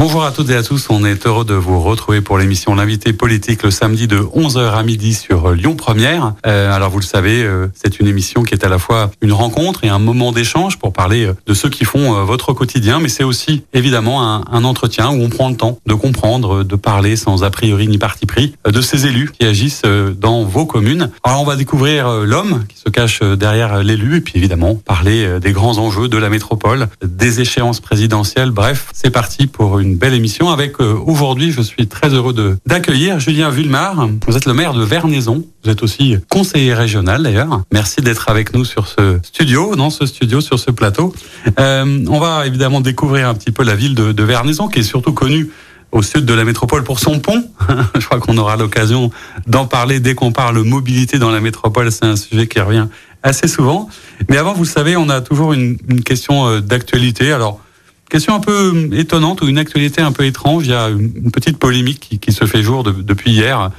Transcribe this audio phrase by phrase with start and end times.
[0.00, 3.12] Bonjour à toutes et à tous, on est heureux de vous retrouver pour l'émission L'invité
[3.12, 6.34] politique le samedi de 11h à midi sur Lyon Première.
[6.46, 9.32] Euh, alors vous le savez, euh, c'est une émission qui est à la fois une
[9.32, 13.00] rencontre et un moment d'échange pour parler euh, de ceux qui font euh, votre quotidien,
[13.00, 16.76] mais c'est aussi évidemment un, un, entretien où on prend le temps de comprendre, de
[16.76, 21.10] parler sans a priori ni parti pris de ces élus qui agissent dans vos communes.
[21.24, 25.50] Alors on va découvrir l'homme qui se cache derrière l'élu et puis évidemment parler des
[25.50, 28.52] grands enjeux de la métropole, des échéances présidentielles.
[28.52, 32.34] Bref, c'est parti pour une une belle émission avec euh, aujourd'hui, je suis très heureux
[32.34, 34.06] de d'accueillir Julien Vulmar.
[34.26, 35.46] Vous êtes le maire de Vernaison.
[35.64, 37.62] Vous êtes aussi conseiller régional d'ailleurs.
[37.72, 41.14] Merci d'être avec nous sur ce studio, dans ce studio, sur ce plateau.
[41.58, 44.82] Euh, on va évidemment découvrir un petit peu la ville de, de Vernaison, qui est
[44.82, 45.50] surtout connue
[45.90, 47.42] au sud de la métropole pour son pont.
[47.98, 49.10] Je crois qu'on aura l'occasion
[49.46, 51.90] d'en parler dès qu'on parle mobilité dans la métropole.
[51.90, 52.88] C'est un sujet qui revient
[53.22, 53.88] assez souvent.
[54.28, 57.32] Mais avant, vous savez, on a toujours une, une question euh, d'actualité.
[57.32, 57.60] Alors,
[58.08, 60.66] Question un peu étonnante ou une actualité un peu étrange.
[60.66, 63.70] Il y a une petite polémique qui, se fait jour depuis hier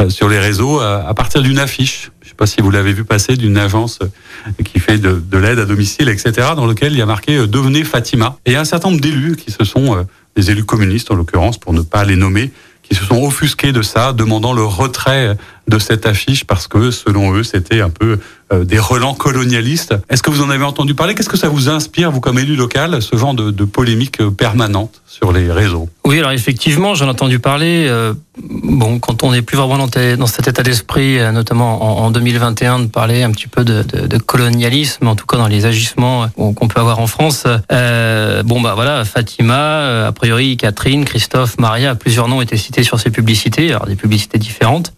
[0.00, 2.10] euh, sur les réseaux à, partir d'une affiche.
[2.20, 5.12] Je ne sais pas si vous l'avez vu passer d'une agence euh, qui fait de,
[5.12, 8.36] de l'aide à domicile, etc., dans lequel il y a marqué euh, Devenez Fatima.
[8.44, 11.14] Et il y a un certain nombre d'élus qui se sont, des élus communistes en
[11.14, 15.36] l'occurrence, pour ne pas les nommer, qui se sont offusqués de ça, demandant le retrait
[15.68, 18.18] de cette affiche parce que, selon eux, c'était un peu
[18.50, 19.94] euh, des relents colonialistes.
[20.08, 21.14] Est-ce que vous en avez entendu parler?
[21.14, 25.32] Qu'est-ce que ça vous inspire, vous, comme élu local, ce genre de, polémique permanente sur
[25.32, 25.90] les réseaux?
[26.06, 27.86] Oui, alors effectivement, j'en ai entendu parler.
[27.86, 32.78] Euh, bon, quand on n'est plus vraiment dans, cet état d'esprit, euh, notamment en, 2021,
[32.78, 36.68] de parler un petit peu de, de, colonialisme, en tout cas dans les agissements qu'on
[36.68, 37.44] peut avoir en France.
[37.70, 42.98] Euh, bon, bah voilà, Fatima, a priori Catherine, Christophe, Maria, plusieurs noms étaient cités sur
[42.98, 44.94] ces publicités, alors des publicités différentes.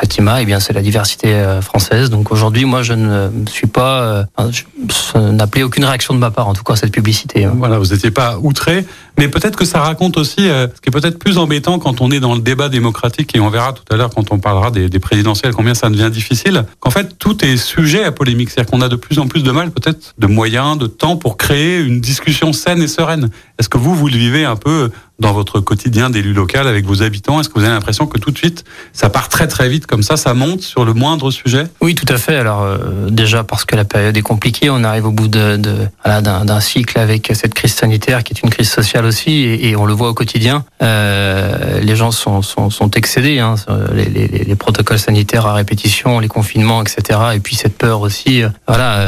[0.00, 2.10] Euh, Fatima, eh bien, c'est la diversité française.
[2.10, 6.54] Donc aujourd'hui, moi, je ne suis pas, euh, n'appelais aucune réaction de ma part, en
[6.54, 7.44] tout cas, cette publicité.
[7.44, 7.52] Hein.
[7.56, 8.84] Voilà, vous n'étiez pas outré,
[9.18, 12.10] mais peut-être que ça raconte aussi euh, ce qui est peut-être plus embêtant quand on
[12.10, 14.88] est dans le débat démocratique, et on verra tout à l'heure quand on parlera des,
[14.88, 18.50] des, présidentielles combien ça devient difficile, qu'en fait, tout est sujet à polémique.
[18.50, 21.36] C'est-à-dire qu'on a de plus en plus de mal, peut-être, de moyens, de temps pour
[21.36, 23.30] créer une discussion saine et sereine.
[23.60, 27.02] Est-ce que vous, vous le vivez un peu dans votre quotidien d'élu local avec vos
[27.02, 27.40] habitants?
[27.40, 30.02] Est-ce que vous avez l'impression que tout de suite, ça part très très vite comme
[30.02, 31.64] ça, ça monte sur le moindre sujet?
[31.82, 32.36] Oui, tout à fait.
[32.36, 35.60] Alors euh, déjà parce que la période est compliquée, on arrive au bout de,
[36.06, 39.92] d'un cycle avec cette crise sanitaire qui est une crise sociale aussi, et, on le
[39.92, 40.64] voit au quotidien.
[40.82, 43.56] Euh, les gens sont, sont, excédés, hein,
[43.92, 47.20] les, protocoles sanitaires à répétition, les confinements, etc.
[47.34, 48.42] Et puis cette peur aussi.
[48.42, 49.00] Euh, voilà.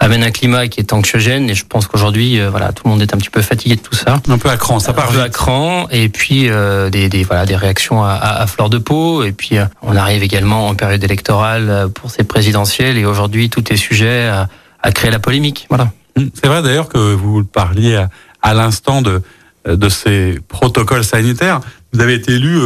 [0.00, 2.90] Euh, amène un climat qui est anxiogène et je pense qu'aujourd'hui euh, voilà tout le
[2.90, 4.20] monde est un petit peu fatigué de tout ça.
[4.28, 7.24] Un peu à cran ça part un peu à cran et puis euh, des, des,
[7.24, 10.74] voilà des réactions à, à, fleur de peau et puis euh, on arrive également en
[10.74, 14.48] période électorale pour ces présidentielles et aujourd'hui tout est sujet à,
[14.82, 15.66] à, créer la polémique.
[15.68, 15.90] Voilà.
[16.16, 18.08] Hum, c'est vrai d'ailleurs que vous parliez à,
[18.42, 19.22] à l'instant de
[19.66, 21.60] de ces protocoles sanitaires.
[21.92, 22.58] Vous avez été élu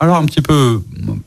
[0.00, 0.80] alors un petit peu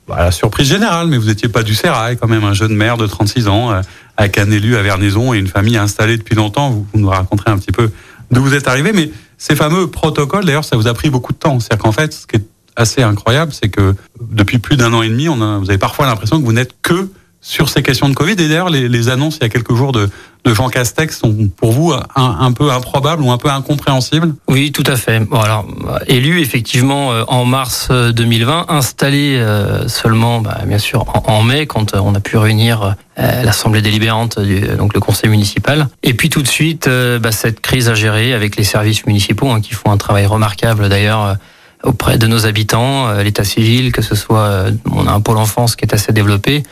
[0.09, 2.97] à la surprise générale, mais vous n'étiez pas du Sérail, quand même un jeune maire
[2.97, 3.71] de 36 ans,
[4.17, 6.71] avec un élu à Vernaison et une famille installée depuis longtemps.
[6.71, 7.91] Vous, nous raconterez un petit peu
[8.31, 11.37] d'où vous êtes arrivé, mais ces fameux protocoles, d'ailleurs, ça vous a pris beaucoup de
[11.37, 11.59] temps.
[11.59, 12.45] C'est-à-dire qu'en fait, ce qui est
[12.75, 16.05] assez incroyable, c'est que depuis plus d'un an et demi, on a, vous avez parfois
[16.05, 17.09] l'impression que vous n'êtes que
[17.41, 18.33] sur ces questions de Covid.
[18.33, 20.09] Et d'ailleurs, les, les, annonces il y a quelques jours de,
[20.45, 24.83] de Jean Castex sont pour vous un, peu improbables ou un peu incompréhensibles Oui, tout
[24.85, 25.19] à fait.
[25.19, 25.65] Bon, alors,
[26.07, 31.65] élu effectivement euh, en mars 2020, euh, installé euh, seulement, bah, bien sûr, en, mai,
[31.65, 35.89] quand on a pu réunir l'Assemblée délibérante, du, donc le Conseil municipal.
[36.01, 39.61] Et puis tout de suite, bah, cette crise à gérer avec les services municipaux hein,
[39.61, 41.35] qui font un travail remarquable d'ailleurs
[41.83, 45.85] auprès de nos habitants, l'état civil, que ce soit, on a un pôle enfance qui
[45.85, 46.69] est assez développé, euh,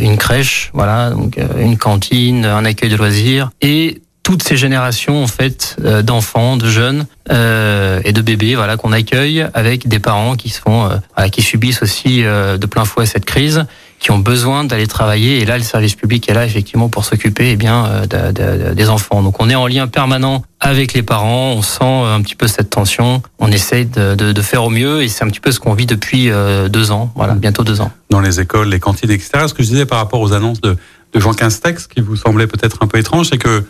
[0.00, 3.50] une crèche, voilà, donc euh, une cantine, un accueil de loisirs.
[3.60, 8.76] Et toutes ces générations en fait euh, d'enfants, de jeunes euh, et de bébés, voilà
[8.76, 13.24] qu'on accueille avec des parents qui sont, voilà, qui subissent aussi de plein fouet cette
[13.24, 13.66] crise
[14.04, 15.38] qui ont besoin d'aller travailler.
[15.38, 18.74] Et là, le service public est là effectivement pour s'occuper eh bien euh, de, de,
[18.74, 19.22] des enfants.
[19.22, 21.54] Donc on est en lien permanent avec les parents.
[21.56, 23.22] On sent un petit peu cette tension.
[23.38, 25.86] On essaye de, de faire au mieux et c'est un petit peu ce qu'on vit
[25.86, 27.12] depuis euh, deux ans.
[27.14, 27.92] Voilà, bientôt deux ans.
[28.10, 29.46] Dans les écoles, les cantines, etc.
[29.46, 30.76] Ce que je disais par rapport aux annonces de,
[31.14, 33.64] de Jean Castex, qui vous semblait peut-être un peu étrange, c'est que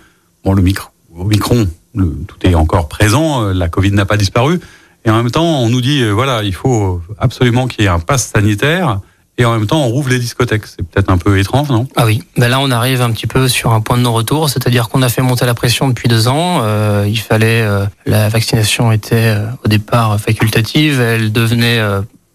[0.44, 3.44] bon, le micro, au micron, le, tout est encore présent.
[3.44, 4.58] Euh, la Covid n'a pas disparu.
[5.04, 8.00] Et en même temps, on nous dit, voilà, il faut absolument qu'il y ait un
[8.00, 8.98] pass sanitaire
[9.38, 10.66] et en même temps on rouvre les discothèques.
[10.66, 11.86] C'est peut-être un peu étrange, non?
[11.96, 14.88] Ah oui, ben là on arrive un petit peu sur un point de non-retour, c'est-à-dire
[14.88, 16.60] qu'on a fait monter la pression depuis deux ans.
[16.62, 21.81] Euh, il fallait, euh, la vaccination était euh, au départ facultative, elle devenait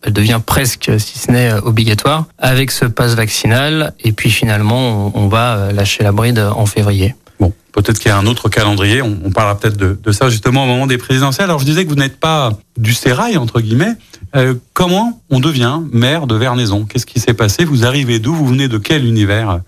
[0.01, 3.93] elle devient presque, si ce n'est obligatoire, avec ce passe vaccinal.
[3.99, 7.15] Et puis finalement, on, va lâcher la bride en février.
[7.37, 9.01] Bon, peut-être qu'il y a un autre calendrier.
[9.01, 11.49] On, on parlera peut-être de, de, ça justement au moment des présidentielles.
[11.49, 13.95] Alors je disais que vous n'êtes pas du sérail entre guillemets.
[14.35, 16.85] Euh, comment on devient maire de Vernaison?
[16.85, 17.65] Qu'est-ce qui s'est passé?
[17.65, 18.33] Vous arrivez d'où?
[18.33, 19.61] Vous venez de quel univers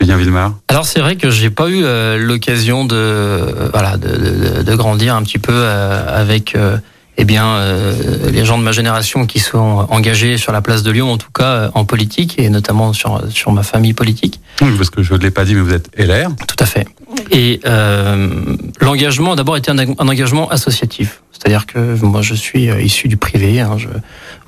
[0.00, 4.08] Julien Villemar Alors c'est vrai que j'ai pas eu euh, l'occasion de, euh, voilà, de,
[4.08, 6.56] de, de, grandir un petit peu euh, avec
[7.16, 10.90] eh bien, euh, les gens de ma génération qui sont engagés sur la place de
[10.90, 14.40] Lyon, en tout cas en politique, et notamment sur, sur ma famille politique.
[14.60, 16.30] Oui, parce que je ne l'ai pas dit, mais vous êtes LR.
[16.48, 16.86] Tout à fait.
[17.30, 21.22] Et euh, l'engagement d'abord été un, un, engagement associatif.
[21.44, 23.60] C'est-à-dire que moi, je suis issu du privé.
[23.60, 23.88] Hein, je,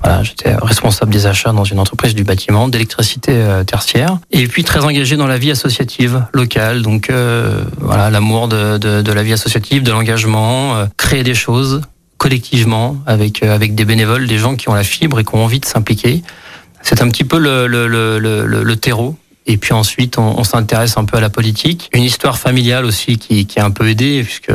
[0.01, 4.63] voilà, j'étais responsable des achats dans une entreprise du bâtiment, d'électricité euh, tertiaire, et puis
[4.63, 6.81] très engagé dans la vie associative locale.
[6.81, 11.35] Donc euh, voilà, l'amour de, de, de, la vie associative, de l'engagement, euh, créer des
[11.35, 11.81] choses
[12.17, 15.59] collectivement avec avec des bénévoles, des gens qui ont la fibre et qui ont envie
[15.59, 16.23] de s'impliquer.
[16.81, 19.15] C'est un petit peu le, le, le, le, le terreau
[19.45, 21.89] et puis ensuite, on, on s'intéresse un peu à la politique.
[21.93, 24.51] Une histoire familiale aussi qui, qui a un peu aidé, puisque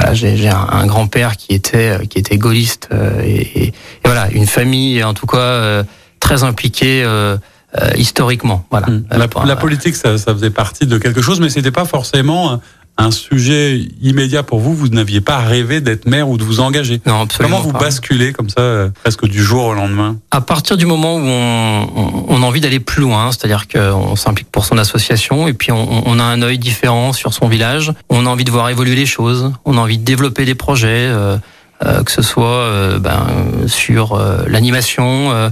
[0.00, 2.88] voilà, j'ai un, un grand-père qui était qui était gaulliste
[3.22, 3.72] et, et, et,
[4.04, 5.84] voilà, une famille en tout cas euh,
[6.20, 7.02] très impliquée.
[7.04, 7.36] Euh,
[7.80, 8.88] euh, historiquement, voilà.
[9.12, 12.60] La, la politique, ça, ça, faisait partie de quelque chose, mais c'était pas forcément
[13.00, 17.00] un sujet immédiat pour vous Vous n'aviez pas rêvé d'être maire ou de vous engager
[17.06, 17.86] Non, absolument Comment vous pas.
[17.86, 20.16] basculez comme ça, euh, presque du jour au lendemain?
[20.30, 24.50] À partir du moment où on, on a envie d'aller plus loin, c'est-à-dire qu'on s'implique
[24.50, 28.26] pour son association et puis on, on, a un œil différent sur son village, on
[28.26, 31.36] a envie de voir évoluer les choses, on a envie de développer des projets, euh,
[31.84, 33.26] euh, que ce soit euh, ben,
[33.66, 35.50] sur l'animation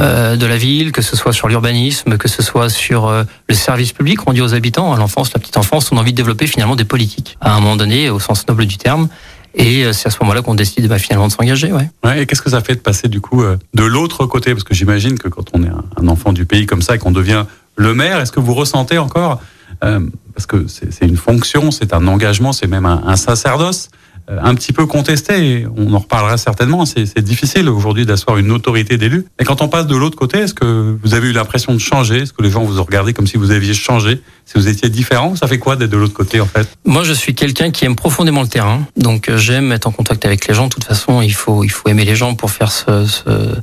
[0.00, 3.92] de la ville, que ce soit sur l'urbanisme, que ce soit sur euh, le service
[3.92, 6.76] public dit aux habitants, à l'enfance, la petite enfance, on a envie de développer finalement
[6.76, 9.08] des politiques, à un moment donné, au sens noble du terme.
[9.54, 11.72] Et euh, c'est à ce moment-là qu'on décide bah, finalement de s'engager.
[11.72, 11.90] Ouais.
[12.04, 12.22] ouais.
[12.22, 14.52] et qu'est-ce que ça fait de passer du coup de l'autre côté?
[14.52, 17.10] Parce que j'imagine que quand on est un enfant du pays comme ça et qu'on
[17.10, 17.44] devient
[17.76, 19.40] le maire, est-ce que vous ressentez encore
[19.82, 20.00] euh,
[20.34, 23.90] Parce que c'est une fonction, c'est un engagement, c'est même un sacerdoce
[24.42, 29.26] un petit peu contesté, on en reparlera certainement, c'est difficile aujourd'hui d'asseoir une autorité d'élu.
[29.38, 32.18] Et quand on passe de l'autre côté, est-ce que vous avez eu l'impression de changer?
[32.22, 34.20] Est-ce que les gens vous ont regardé comme si vous aviez changé?
[34.44, 36.68] Si vous étiez différent Ça fait quoi d'être de l'autre côté en fait?
[36.84, 40.46] Moi je suis quelqu'un qui aime profondément le terrain, donc j'aime être en contact avec
[40.48, 40.64] les gens.
[40.64, 43.06] De toute façon, il faut, il faut aimer les gens pour faire ce,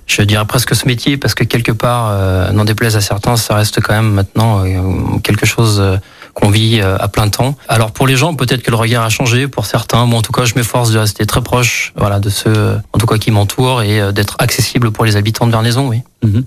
[0.05, 3.55] je dirais presque ce métier, parce que quelque part, euh, n'en déplaise à certains, ça
[3.55, 5.81] reste quand même maintenant euh, quelque chose...
[6.37, 7.55] Euh, qu'on vit à plein temps.
[7.67, 9.47] Alors pour les gens, peut-être que le regard a changé.
[9.47, 12.79] Pour certains, moi en tout cas, je m'efforce de rester très proche, voilà, de ceux,
[12.93, 16.01] en tout cas, qui m'entourent et d'être accessible pour les habitants de Vernaison, oui.
[16.23, 16.41] Mmh.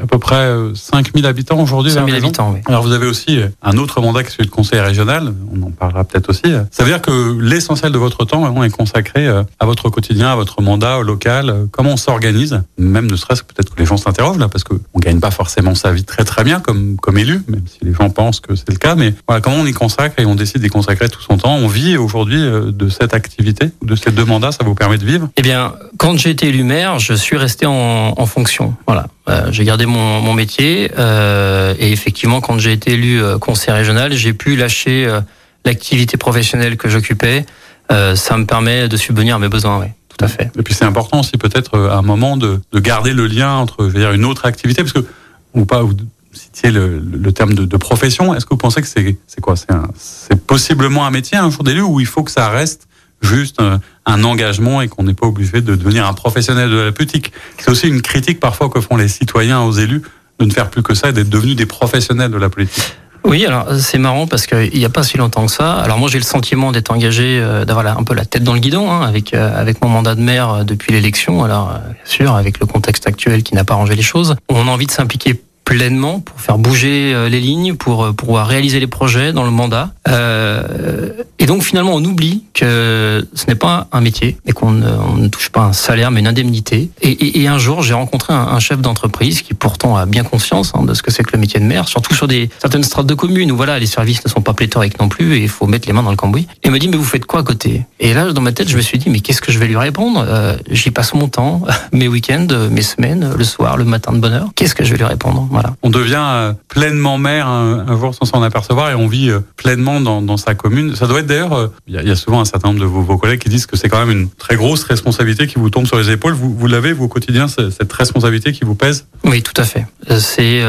[0.00, 1.92] À peu près 5000 habitants aujourd'hui.
[1.92, 2.60] 5000 habitants, oui.
[2.66, 5.34] Alors vous avez aussi un autre mandat qui est celui de conseiller régional.
[5.52, 6.42] On en parlera peut-être aussi.
[6.70, 10.62] Ça veut dire que l'essentiel de votre temps est consacré à votre quotidien, à votre
[10.62, 11.66] mandat local.
[11.72, 12.62] Comment on s'organise?
[12.78, 15.74] Même ne serait-ce que peut-être que les gens s'interrogent là, parce qu'on gagne pas forcément
[15.74, 18.70] sa vie très très bien comme comme élu, même si les gens pensent que c'est
[18.70, 18.94] le cas.
[18.94, 21.54] Mais voilà, comment on y consacre et on décide d'y consacrer tout son temps?
[21.54, 24.52] On vit aujourd'hui de cette activité, de ces deux mandats?
[24.52, 25.28] Ça vous permet de vivre?
[25.36, 28.74] Eh bien, quand j'ai été élu maire, je suis resté en, en fonction.
[28.86, 29.06] Voilà.
[29.28, 33.72] Euh, j'ai gardé mon, mon métier euh, et effectivement, quand j'ai été élu euh, conseiller
[33.72, 35.20] régional, j'ai pu lâcher euh,
[35.64, 37.46] l'activité professionnelle que j'occupais.
[37.90, 40.50] Euh, ça me permet de subvenir à mes besoins, oui, tout à fait.
[40.58, 43.84] Et puis c'est important aussi peut-être à un moment de, de, garder le lien entre,
[43.84, 45.06] je veux dire, une autre activité, parce que
[45.54, 45.94] ou pas, vous
[46.32, 48.34] citiez le, le terme de, de profession.
[48.34, 49.54] Est-ce que vous pensez que c'est c'est quoi?
[49.96, 52.88] C'est possiblement un métier un jour d'élu où il faut que ça reste
[53.24, 56.92] juste un, un engagement et qu'on n'est pas obligé de devenir un professionnel de la
[56.92, 57.32] politique.
[57.58, 60.02] C'est aussi une critique parfois que font les citoyens aux élus
[60.38, 62.96] de ne faire plus que ça et d'être devenus des professionnels de la politique.
[63.26, 65.78] Oui, alors c'est marrant parce qu'il n'y a pas si longtemps que ça.
[65.78, 68.60] Alors moi j'ai le sentiment d'être engagé, euh, d'avoir un peu la tête dans le
[68.60, 71.42] guidon hein, avec euh, avec mon mandat de maire euh, depuis l'élection.
[71.42, 74.68] Alors euh, bien sûr avec le contexte actuel qui n'a pas arrangé les choses, on
[74.68, 79.32] a envie de s'impliquer pleinement pour faire bouger les lignes, pour pouvoir réaliser les projets
[79.32, 79.90] dans le mandat.
[80.08, 84.86] Euh, et donc finalement, on oublie que ce n'est pas un métier et qu'on ne,
[85.16, 86.90] ne, touche pas un salaire, mais une indemnité.
[87.00, 90.24] Et, et, et un jour, j'ai rencontré un, un, chef d'entreprise qui pourtant a bien
[90.24, 92.84] conscience hein, de ce que c'est que le métier de maire, surtout sur des certaines
[92.84, 95.48] strates de communes où voilà, les services ne sont pas pléthoriques non plus et il
[95.48, 96.46] faut mettre les mains dans le cambouis.
[96.62, 97.82] Et me dit mais vous faites quoi à côté?
[98.00, 99.76] Et là, dans ma tête, je me suis dit mais qu'est-ce que je vais lui
[99.76, 100.24] répondre?
[100.26, 104.32] Euh, J'y passe mon temps, mes week-ends, mes semaines, le soir, le matin de bonne
[104.32, 104.50] heure.
[104.54, 105.48] Qu'est-ce que je vais lui répondre?
[105.54, 105.76] Voilà.
[105.82, 110.36] On devient pleinement maire un, jour sans s'en apercevoir et on vit pleinement dans, dans,
[110.36, 110.96] sa commune.
[110.96, 113.38] Ça doit être d'ailleurs, il y, a souvent un certain nombre de vos, vos collègues
[113.38, 116.10] qui disent que c'est quand même une très grosse responsabilité qui vous tombe sur les
[116.10, 116.34] épaules.
[116.34, 119.06] Vous, vous l'avez, vous, au quotidien, cette responsabilité qui vous pèse?
[119.22, 119.86] Oui, tout à fait.
[120.18, 120.62] C'est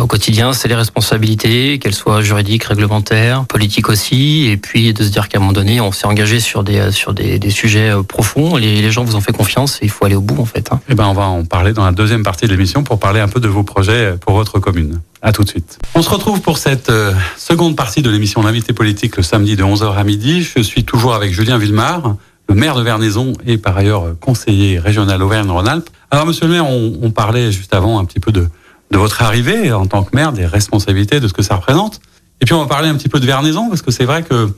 [0.00, 5.08] au quotidien, c'est les responsabilités, qu'elles soient juridiques, réglementaires, politiques aussi, et puis de se
[5.08, 8.56] dire qu'à un moment donné, on s'est engagé sur des sur des, des sujets profonds.
[8.56, 10.72] Les, les, gens vous ont fait confiance et il faut aller au bout en fait.
[10.72, 10.80] Hein.
[10.88, 13.28] Eh ben, on va en parler dans la deuxième partie de l'émission pour parler un
[13.28, 15.00] peu de vos projets pour votre commune.
[15.22, 15.78] À tout de suite.
[15.94, 16.92] On se retrouve pour cette
[17.36, 20.42] seconde partie de l'émission L'invité politique le samedi de 11h à midi.
[20.42, 22.16] Je suis toujours avec Julien Villemar,
[22.48, 25.90] le maire de Vernaison et par ailleurs conseiller régional Auvergne-Rhône-Alpes.
[26.10, 28.48] Alors, monsieur le maire, on, parlait juste avant un petit peu de,
[28.92, 32.00] votre arrivée en tant que maire, des responsabilités, de ce que ça représente.
[32.40, 34.48] Et puis, on va parler un petit peu de Vernaison, parce que c'est vrai que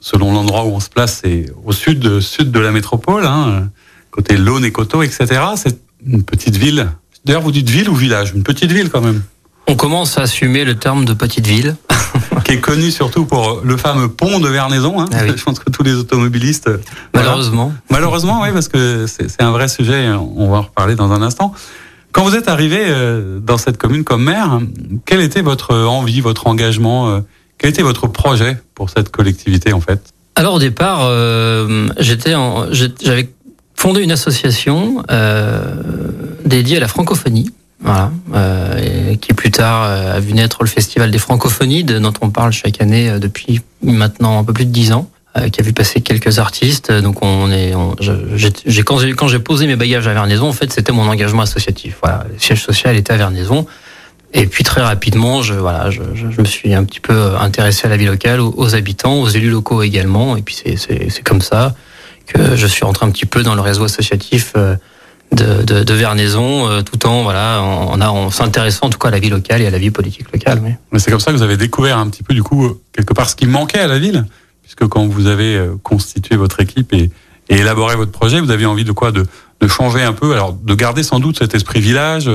[0.00, 3.68] selon l'endroit où on se place, c'est au sud, sud de la métropole, hein,
[4.10, 5.40] côté Laune et Coteau, etc.
[5.56, 6.88] C'est une petite ville.
[7.24, 8.32] D'ailleurs, vous dites ville ou village?
[8.34, 9.22] Une petite ville quand même.
[9.66, 11.76] On commence à assumer le terme de petite ville.
[12.44, 15.00] qui est connu surtout pour le fameux pont de Vernaison.
[15.00, 15.06] Hein.
[15.12, 16.70] Ah Je pense que tous les automobilistes.
[17.14, 17.72] Malheureusement.
[17.90, 20.10] Malheureusement, oui, parce que c'est un vrai sujet.
[20.10, 21.54] On va en reparler dans un instant.
[22.12, 24.60] Quand vous êtes arrivé euh, dans cette commune comme maire,
[25.04, 27.20] quelle était votre envie, votre engagement euh,
[27.58, 30.00] Quel était votre projet pour cette collectivité en fait?
[30.36, 32.34] Alors au départ, euh, j'étais,
[33.00, 33.33] j'avais
[33.74, 35.02] fondé une association
[36.44, 37.50] dédiée à la francophonie.
[37.80, 42.50] Voilà, euh, qui plus tard a vu naître le Festival des Francophonies, dont on parle
[42.50, 46.00] chaque année depuis maintenant un peu plus de dix ans, euh, qui a vu passer
[46.00, 46.92] quelques artistes.
[46.92, 47.74] Donc on est,
[48.36, 51.96] j'ai, quand j'ai quand posé mes bagages à Vernaison, en fait, c'était mon engagement associatif.
[52.02, 53.66] Voilà, le siège social était à Vernaison.
[54.32, 57.90] Et puis très rapidement, je, voilà, je, je, me suis un petit peu intéressé à
[57.90, 60.36] la vie locale, aux, habitants, aux élus locaux également.
[60.36, 61.74] Et puis c'est, c'est, c'est comme ça
[62.26, 64.52] que je suis rentré un petit peu dans le réseau associatif.
[64.56, 64.76] Euh,
[65.32, 69.18] de, de, de Vernaison, euh, tout en voilà, en, s'intéressant en tout cas à la
[69.18, 70.60] vie locale et à la vie politique locale.
[70.62, 70.70] Oui.
[70.92, 73.28] Mais c'est comme ça que vous avez découvert un petit peu du coup quelque part
[73.28, 74.26] ce qui manquait à la ville,
[74.62, 77.10] puisque quand vous avez euh, constitué votre équipe et,
[77.48, 79.10] élaboré votre projet, vous aviez envie de quoi?
[79.12, 79.26] De,
[79.60, 82.30] de changer un peu, alors de garder sans doute cet esprit village,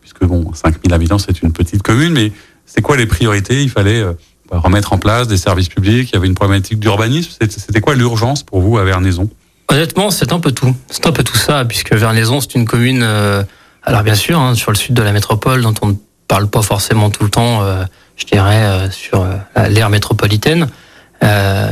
[0.00, 2.32] puisque bon, 5000 habitants c'est une petite commune, mais
[2.66, 3.62] c'est quoi les priorités?
[3.62, 4.02] Il fallait
[4.50, 7.30] remettre en place des services publics, il y avait une problématique d'urbanisme.
[7.40, 9.28] C'était quoi l'urgence pour vous à Vernaison?
[9.70, 10.74] Honnêtement, c'est un peu tout.
[10.88, 13.42] C'est un peu tout ça, puisque Vernaison, c'est une commune, euh,
[13.82, 15.94] alors bien sûr, hein, sur le sud de la métropole, dont on ne
[16.26, 17.84] parle pas forcément tout le temps, euh,
[18.16, 19.26] je dirais, euh, sur
[19.68, 20.68] l'ère métropolitaine.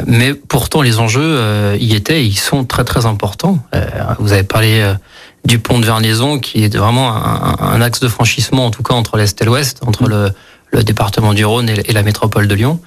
[0.07, 3.61] mais pourtant, les enjeux y étaient, ils sont très très importants.
[4.19, 4.95] vous avez parlé
[5.47, 9.17] du pont de Vernaison, qui est vraiment un, axe de franchissement, en tout cas entre
[9.17, 10.33] l'est et l'ouest, entre le,
[10.73, 12.81] le, département du Rhône et, et la métropole de Lyon.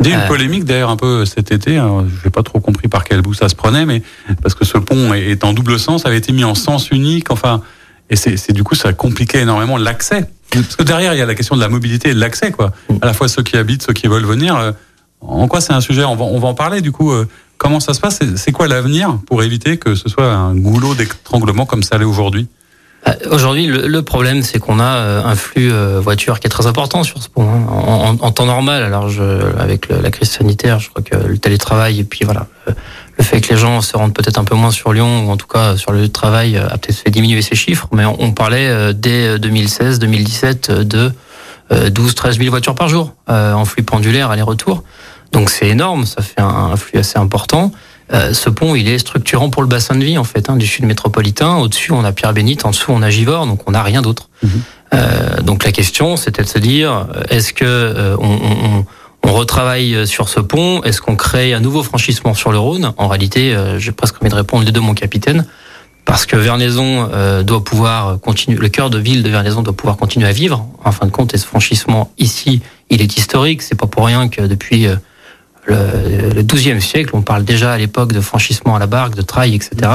[0.00, 2.60] Il y a eu une polémique d'ailleurs un peu cet été, je n'ai pas trop
[2.60, 4.02] compris par quel bout ça se prenait, mais
[4.42, 7.62] parce que ce pont est en double sens, avait été mis en sens unique, enfin,
[8.10, 10.28] et c'est du coup ça compliquait énormément l'accès.
[10.50, 12.72] Parce que derrière il y a la question de la mobilité et de l'accès, quoi.
[13.00, 14.56] À la fois ceux qui habitent, ceux qui veulent venir.
[14.56, 14.72] Euh,
[15.20, 16.04] en quoi c'est un sujet?
[16.04, 17.10] On va, on va en parler du coup.
[17.10, 17.26] Euh,
[17.58, 18.20] comment ça se passe?
[18.36, 22.46] C'est quoi l'avenir pour éviter que ce soit un goulot d'étranglement comme ça l'est aujourd'hui?
[22.46, 22.65] euh,
[23.30, 27.02] aujourd'hui, le, problème, c'est qu'on a euh, un flux euh, voiture qui est très important
[27.02, 27.48] sur ce pont.
[27.48, 28.16] Hein.
[28.20, 29.22] En, temps normal, alors je,
[29.58, 33.50] avec la crise sanitaire, je crois que le télétravail et puis voilà, le fait que
[33.50, 35.92] les gens se rendent peut-être un peu moins sur Lyon ou en tout cas sur
[35.92, 37.88] le lieu de travail a peut-être fait diminuer ces chiffres.
[37.92, 41.12] Mais on, parlait dès 2016-2017 de
[41.70, 44.82] 12-13 000 voitures par jour en flux pendulaire aller-retour.
[45.32, 47.72] Donc c'est énorme, ça fait un flux assez important.
[48.12, 50.66] Euh, ce pont, il est structurant pour le bassin de vie en fait, hein, du
[50.66, 51.56] sud métropolitain.
[51.56, 54.28] Au-dessus, on a Pierre Bénite, en dessous, on a Givors, donc on n'a rien d'autre.
[54.42, 54.50] Mhm.
[54.94, 58.84] Euh, donc la question, c'était de se dire, est-ce que euh, on, on,
[59.24, 60.82] on, retravaille sur ce pont?
[60.84, 62.92] Est-ce qu'on crée un nouveau franchissement sur le Rhône?
[62.96, 65.46] En réalité, j'ai presque envie de répondre les deux, mon capitaine.
[66.04, 70.28] Parce que Vernaison doit pouvoir continuer, le cœur de ville de Vernaison doit pouvoir continuer
[70.28, 70.64] à vivre.
[70.84, 73.62] En fin de compte, et ce franchissement ici, il est historique.
[73.62, 74.86] C'est pas pour rien que depuis
[75.66, 79.54] le, XIIe siècle, on parle déjà à l'époque de franchissement à la barque, de trail,
[79.54, 79.90] etc.,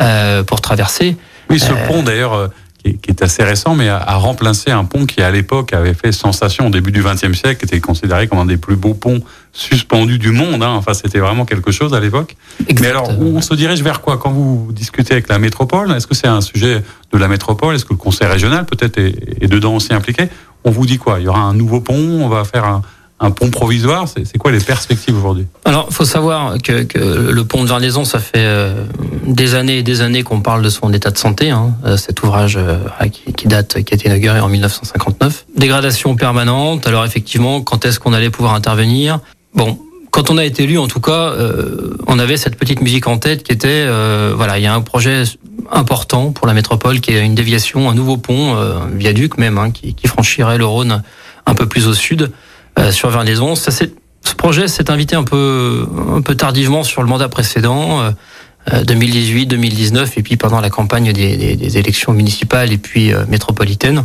[0.00, 1.16] euh, pour traverser.
[1.50, 2.48] Oui, ce euh, pont d'ailleurs, euh,
[2.82, 6.68] qui, est assez récent, mais a, remplacé un pont qui à l'époque avait fait sensation
[6.68, 9.20] au début du XXe siècle, qui était considéré comme un des plus beaux ponts
[9.52, 10.62] suspendus du monde.
[10.62, 10.70] Hein.
[10.70, 12.36] Enfin, c'était vraiment quelque chose à l'époque.
[12.80, 14.16] Mais alors, on se dirige vers quoi?
[14.16, 17.74] Quand vous discutez avec la métropole Est-ce que c'est un sujet de la métropole?
[17.74, 20.24] Est-ce que le conseil régional peut-être est, est dedans aussi impliqué?
[20.64, 21.20] On vous dit quoi?
[21.20, 22.82] Il y aura un nouveau pont On va faire un
[23.22, 25.46] un pont provisoire C'est quoi les perspectives aujourd'hui?
[25.64, 26.86] Alors, il faut savoir que,
[27.30, 28.84] le pont de Vernaison, ça fait euh,
[29.26, 31.50] des années et des années qu'on parle de son état de santé.
[31.50, 32.78] Hein, euh, cet ouvrage euh,
[33.36, 35.46] qui, date, qui a été inauguré en 1959.
[35.56, 36.86] Dégradation permanente.
[36.86, 39.20] Alors effectivement, quand est-ce qu'on allait pouvoir intervenir?
[39.54, 39.78] Bon,
[40.10, 43.18] quand on a été élu, en tout cas, euh, on avait cette petite musique en
[43.18, 45.22] tête qui était, euh, voilà, il y a un projet
[45.70, 49.70] important pour la métropole, qui est une déviation, un nouveau pont, un viaduc même, hein,
[49.70, 51.02] qui, franchirait le Rhône
[51.46, 52.30] un peu plus au sud,
[52.90, 53.54] sur Vernaison.
[53.54, 58.12] Ça, ce projet s'est invité un peu, un peu tardivement sur le mandat précédent.
[58.84, 64.04] 2018, 2019 et puis pendant la campagne des, des, élections municipales et puis métropolitaines.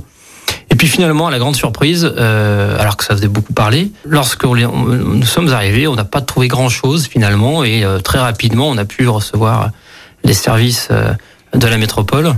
[0.70, 4.44] Et puis finalement, à la grande surprise, euh, alors que ça faisait beaucoup parler, lorsque
[4.44, 8.86] nous sommes arrivés, on n'a pas trouvé grand-chose finalement, et euh, très rapidement, on a
[8.86, 9.72] pu recevoir
[10.24, 11.14] les services euh,
[11.54, 12.34] de la métropole,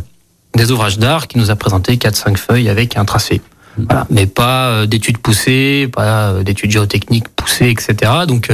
[0.55, 3.41] des ouvrages d'art qui nous a présenté 4-5 feuilles avec un tracé.
[3.87, 4.07] Voilà.
[4.09, 8.11] Mais pas d'études poussées, pas d'études géotechniques poussées, etc.
[8.27, 8.49] Donc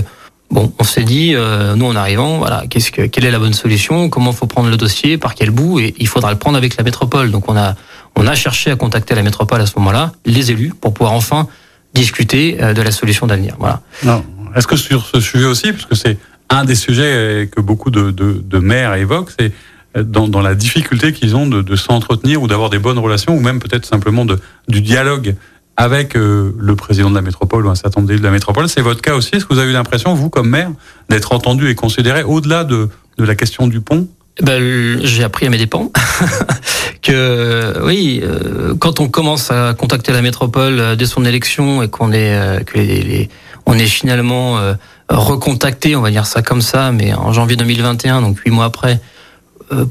[0.51, 1.33] Bon, on s'est dit,
[1.75, 4.77] nous en arrivant, voilà, qu'est-ce que, quelle est la bonne solution, comment faut prendre le
[4.77, 7.31] dossier, par quel bout, et il faudra le prendre avec la métropole.
[7.31, 7.75] Donc on a
[8.15, 11.47] on a cherché à contacter la métropole à ce moment-là, les élus, pour pouvoir enfin
[11.93, 13.55] discuter euh, de la solution d'avenir.
[13.59, 13.81] Voilà.
[14.55, 16.17] Est-ce que sur ce sujet aussi, parce que c'est
[16.49, 19.51] un des sujets que beaucoup de, maires évoquent, c'est
[19.95, 23.85] dans, la difficulté qu'ils ont de, s'entretenir ou d'avoir des bonnes relations, ou même peut-être
[23.85, 24.25] simplement
[24.67, 25.35] du dialogue
[25.77, 28.69] avec euh, le président de la métropole ou un certain nombre d'élus de la métropole.
[28.69, 29.35] C'est votre cas aussi?
[29.35, 30.71] Est-ce que vous avez eu l'impression, vous, comme maire,
[31.09, 34.07] d'être entendu et considéré au-delà de, la question du pont?
[34.41, 35.91] Ben, J'ai appris à mes dépens.
[37.01, 41.87] Que oui, euh, quand on commence à contacter la métropole euh, dès son élection et
[41.87, 42.33] qu'on est
[42.73, 44.57] est finalement
[45.09, 48.99] recontacté, on va dire ça comme ça, mais en janvier 2021, donc huit mois après,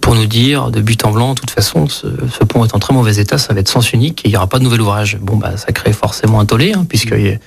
[0.00, 2.06] pour nous dire de but en blanc, de toute façon, ce,
[2.48, 4.46] pont est en très mauvais état, ça va être sens unique et il n'y aura
[4.46, 5.18] pas de nouvel ouvrage.
[5.20, 7.38] Bon, bah, ça crée forcément un tollé, hein, puisqu'il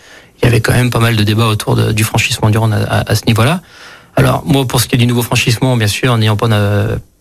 [0.43, 3.15] y avait quand même pas mal de débats autour du franchissement du Rhône à, à
[3.15, 3.61] ce niveau-là.
[4.17, 6.47] Alors moi, pour ce qui est du nouveau franchissement, bien sûr, n'ayant pas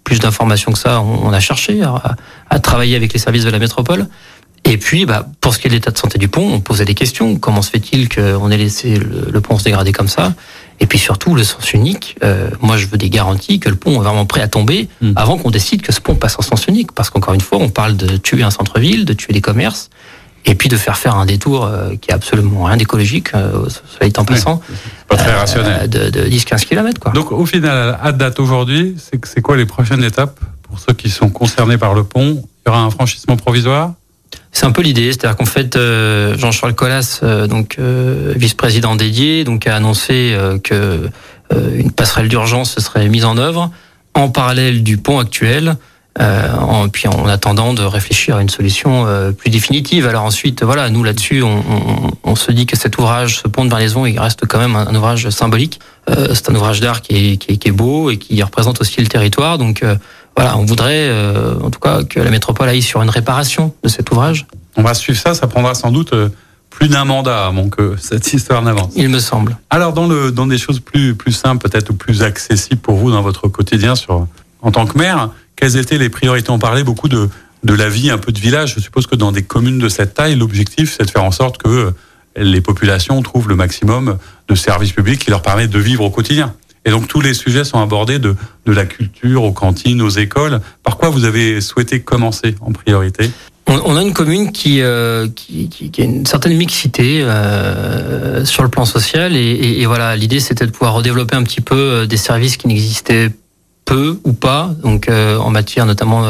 [0.07, 4.07] plus d'informations que ça, on, a cherché à, travailler avec les services de la métropole.
[4.69, 6.85] Et puis, bah, pour ce qui est de l'état de santé du pont, on posait
[6.85, 7.37] des questions.
[7.37, 10.35] Comment se fait-il qu'on ait laissé le, pont se dégrader comme ça?
[10.81, 12.17] Et puis surtout, le sens unique.
[12.23, 15.13] Euh, moi, je veux des garanties que le pont est vraiment prêt à tomber hmm.
[15.17, 16.93] avant qu'on décide que ce pont passe en sens unique.
[16.93, 19.89] Parce qu'encore une fois, on parle de tuer un centre-ville, de tuer des commerces
[20.47, 24.11] et puis de faire faire un détour euh, qui est absolument rien d'écologique, euh, cela
[24.17, 24.63] en passant.
[25.09, 25.91] pas très rationnel.
[25.95, 27.01] Euh, de, 10-15 km.
[27.01, 27.13] Quoi.
[27.13, 30.39] Donc au final, à date aujourd'hui, c'est quoi les prochaines étapes?
[30.63, 33.93] Pour ceux qui sont concernés par le pont Il y aura un franchissement provisoire?
[34.57, 35.79] C'est un peu l'idée, c'est-à-dire qu'en fait,
[36.37, 41.11] Jean-Charles Collas, donc vice-président dédié, donc a annoncé que
[41.55, 43.71] une passerelle d'urgence serait mise en œuvre
[44.17, 45.77] en parallèle du pont actuel.
[46.19, 50.07] Euh, en, puis en attendant de réfléchir à une solution euh, plus définitive.
[50.07, 53.67] Alors ensuite, voilà, nous là-dessus, on, on, on, se dit que cet ouvrage, ce pont
[53.67, 55.79] de Vernaison, il reste quand même un, ouvrage symbolique.
[56.09, 59.09] Euh, c'est un ouvrage d'art qui qui, qui est, beau et qui représente aussi le
[59.09, 59.59] territoire.
[59.59, 59.97] Donc euh,
[60.37, 61.11] voilà, on voudrait
[61.63, 64.47] en tout cas que la métropole aille sur une réparation de cet ouvrage.
[64.77, 66.15] On va suivre ça, ça prendra sans doute
[66.71, 68.93] plus d'un mandat avant que cette histoire n'avance.
[68.97, 69.57] Il me semble.
[69.71, 73.11] Alors dans le dans des choses plus plus simples peut-être ou plus accessibles pour vous
[73.11, 74.27] dans votre quotidien sur
[74.63, 76.51] en tant que maire, quelles étaient les priorités?
[76.51, 77.29] On parlait beaucoup de,
[77.65, 78.75] de la vie un peu de village.
[78.75, 81.59] Je suppose que dans des communes de cette taille, l'objectif, c'est de faire en sorte
[81.59, 81.93] que
[82.37, 84.19] les populations trouvent le maximum
[84.49, 86.55] de services publics qui leur permettent de vivre au quotidien.
[86.87, 90.61] Et donc tous les sujets sont abordés de, de la culture aux cantines, aux écoles.
[90.83, 93.29] Par quoi vous avez souhaité commencer en priorité?
[93.69, 98.69] On a une commune qui, euh, qui, qui, a une certaine mixité euh, sur le
[98.69, 102.57] plan social et, voilà l'idée c'était de pouvoir redévelopper un petit peu euh, des services
[102.57, 103.31] qui n'existaient
[103.85, 106.25] peu ou pas, donc en matière notamment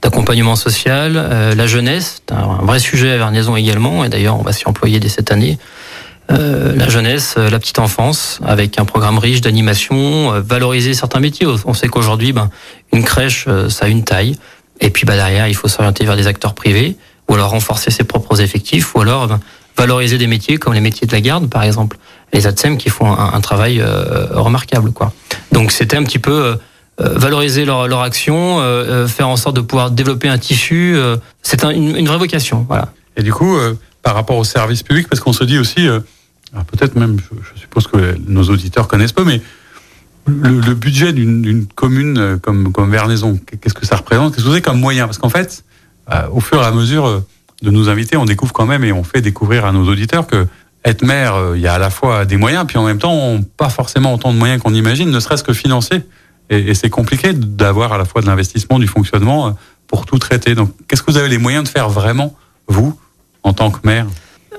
[0.00, 1.12] d'accompagnement social,
[1.54, 5.00] la jeunesse, c'est un, vrai sujet à Vernaison également, et d'ailleurs on va s'y employer
[5.00, 5.58] dès cette année.
[6.28, 11.46] La jeunesse, la petite enfance, avec un programme riche d'animation, valoriser certains métiers.
[11.64, 12.50] On sait qu'aujourd'hui, ben,
[12.92, 14.36] une crèche, ça a une taille,
[14.80, 16.96] et puis bah, derrière, il faut s'orienter vers des acteurs privés,
[17.28, 19.40] ou alors renforcer ses propres effectifs, ou alors ben,
[19.76, 21.98] valoriser des métiers comme les métiers de la garde, par exemple,
[22.32, 23.82] les ATSEM qui font un, un travail
[24.30, 24.92] remarquable.
[24.92, 25.12] Quoi.
[25.52, 26.56] Donc c'était un petit peu
[27.00, 30.96] euh, valoriser leur, leur action, euh, euh, faire en sorte de pouvoir développer un tissu.
[31.42, 32.64] c'est une, une, vraie vocation.
[32.68, 32.92] Voilà.
[33.16, 33.56] Et du coup,
[34.04, 35.88] par rapport au service public, parce qu'on se dit aussi,
[36.70, 39.40] peut-être même, je, suppose que nos auditeurs connaissent pas, mais
[40.26, 44.34] le, budget d'une commune comme, comme Vernaison, qu'est-ce que ça représente?
[44.34, 45.06] Qu'est-ce que c'est comme moyen?
[45.06, 45.64] Parce qu'en fait,
[46.30, 47.22] au fur et à mesure
[47.62, 50.46] de nous inviter, on découvre quand même et on fait découvrir à nos auditeurs que
[50.84, 53.70] être maire, il y a à la fois des moyens, puis en même temps, pas
[53.70, 56.02] forcément autant de moyens qu'on imagine, ne serait-ce que financiers.
[56.50, 59.50] Et, c'est compliqué d'avoir à la fois de l'investissement, du fonctionnement euh,
[59.86, 60.54] pour tout traiter.
[60.54, 62.36] Donc, qu'est-ce que vous avez les moyens de faire vraiment,
[62.68, 62.98] vous,
[63.44, 64.06] en tant que maire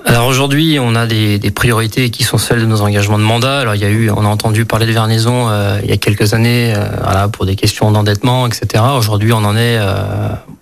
[0.07, 3.59] alors aujourd'hui, on a des, des, priorités qui sont celles de nos engagements de mandat.
[3.59, 5.97] Alors il y a eu, on a entendu parler de Vernaison euh, il y a
[5.97, 8.83] quelques années, euh, voilà, pour des questions d'endettement, etc.
[8.95, 9.79] Aujourd'hui, on en est,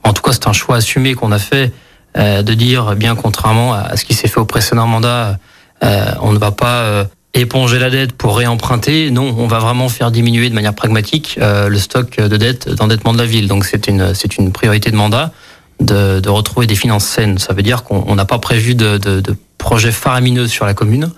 [0.03, 1.73] en tout cas, c'est un choix assumé qu'on a fait
[2.15, 5.37] de dire, bien contrairement à ce qui s'est fait au précédent mandat,
[5.81, 9.11] on ne va pas éponger la dette pour réemprunter.
[9.11, 13.17] Non, on va vraiment faire diminuer de manière pragmatique le stock de dette d'endettement de
[13.17, 13.49] la ville.
[13.49, 15.33] Donc c'est une c'est une priorité de mandat
[15.79, 17.37] de, de, retrouver des finances saines.
[17.37, 21.11] Ça veut dire qu'on n'a pas prévu de, de, de projets faramineux sur la commune.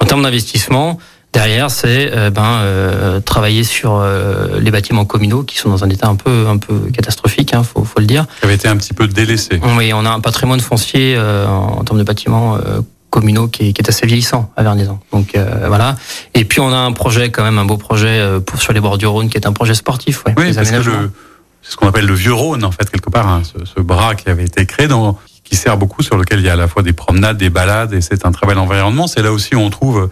[0.00, 0.98] En termes d'investissement,
[1.36, 5.90] Derrière, c'est euh, ben, euh, travailler sur euh, les bâtiments communaux qui sont dans un
[5.90, 8.24] état un peu, un peu catastrophique, hein, faut, faut le dire.
[8.38, 9.60] Qui avait été un petit peu délaissé.
[9.76, 12.56] Oui, on a un patrimoine foncier en, termes de bâtiments
[13.10, 14.98] communaux qui est, qui est, assez vieillissant à Vernaison.
[15.12, 15.96] Donc voilà.
[16.32, 18.96] Et puis on a un projet quand même, un beau projet pour sur les bords
[18.96, 20.24] du Rhône, qui est un projet sportif.
[20.24, 21.10] Ouais, oui, parce que
[21.66, 24.14] c'est ce qu'on appelle le vieux Rhône en fait quelque part, hein, ce, ce, bras
[24.14, 26.68] qui avait été créé dans, qui sert beaucoup, sur lequel il y a à la
[26.68, 29.06] fois des promenades, des balades, et c'est un très bel environnement.
[29.06, 30.10] C'est là aussi où on trouve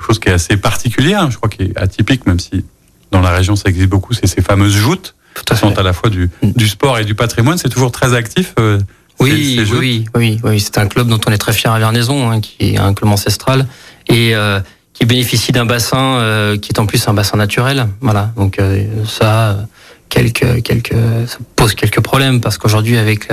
[0.00, 2.64] chose qui est assez particulier, hein, je crois qui est atypique, même si
[3.10, 6.10] dans la région ça existe beaucoup, c'est ces fameuses joutes qui sont à la fois
[6.10, 7.56] du, du sport et du patrimoine.
[7.56, 8.54] C'est toujours très actif.
[8.58, 8.78] Euh,
[9.20, 12.40] oui, oui, oui, oui, c'est un club dont on est très fier à Vernaison, hein,
[12.40, 13.66] qui est un club ancestral
[14.08, 14.60] et euh,
[14.94, 17.86] qui bénéficie d'un bassin euh, qui est en plus un bassin naturel.
[18.00, 19.66] Voilà, donc euh, ça,
[20.10, 20.94] quelques, quelques,
[21.26, 23.28] ça pose quelques problèmes parce qu'aujourd'hui avec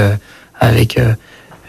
[0.59, 0.97] avec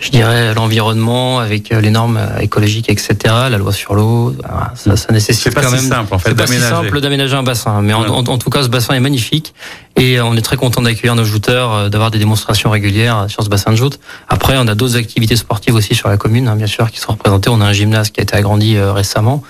[0.00, 3.16] je dirais, l'environnement avec euh, les normes euh, écologiques, etc.,
[3.50, 4.34] la loi sur l'eau,
[4.74, 5.80] ça, ça nécessite quand même.
[5.80, 6.34] C'est simple en fait.
[6.46, 9.54] C'est simple d'aménager un bassin, mais en, en, tout cas, ce bassin est magnifique
[9.96, 13.48] et on est très content d'accueillir nos jouteurs, euh, d'avoir des démonstrations régulières sur ce
[13.48, 13.98] bassin de joute.
[14.28, 17.12] Après, on a d'autres activités sportives aussi sur la commune, hein, bien sûr, qui sont
[17.12, 17.50] représentées.
[17.50, 19.42] On a un gymnase qui a été agrandi récemment.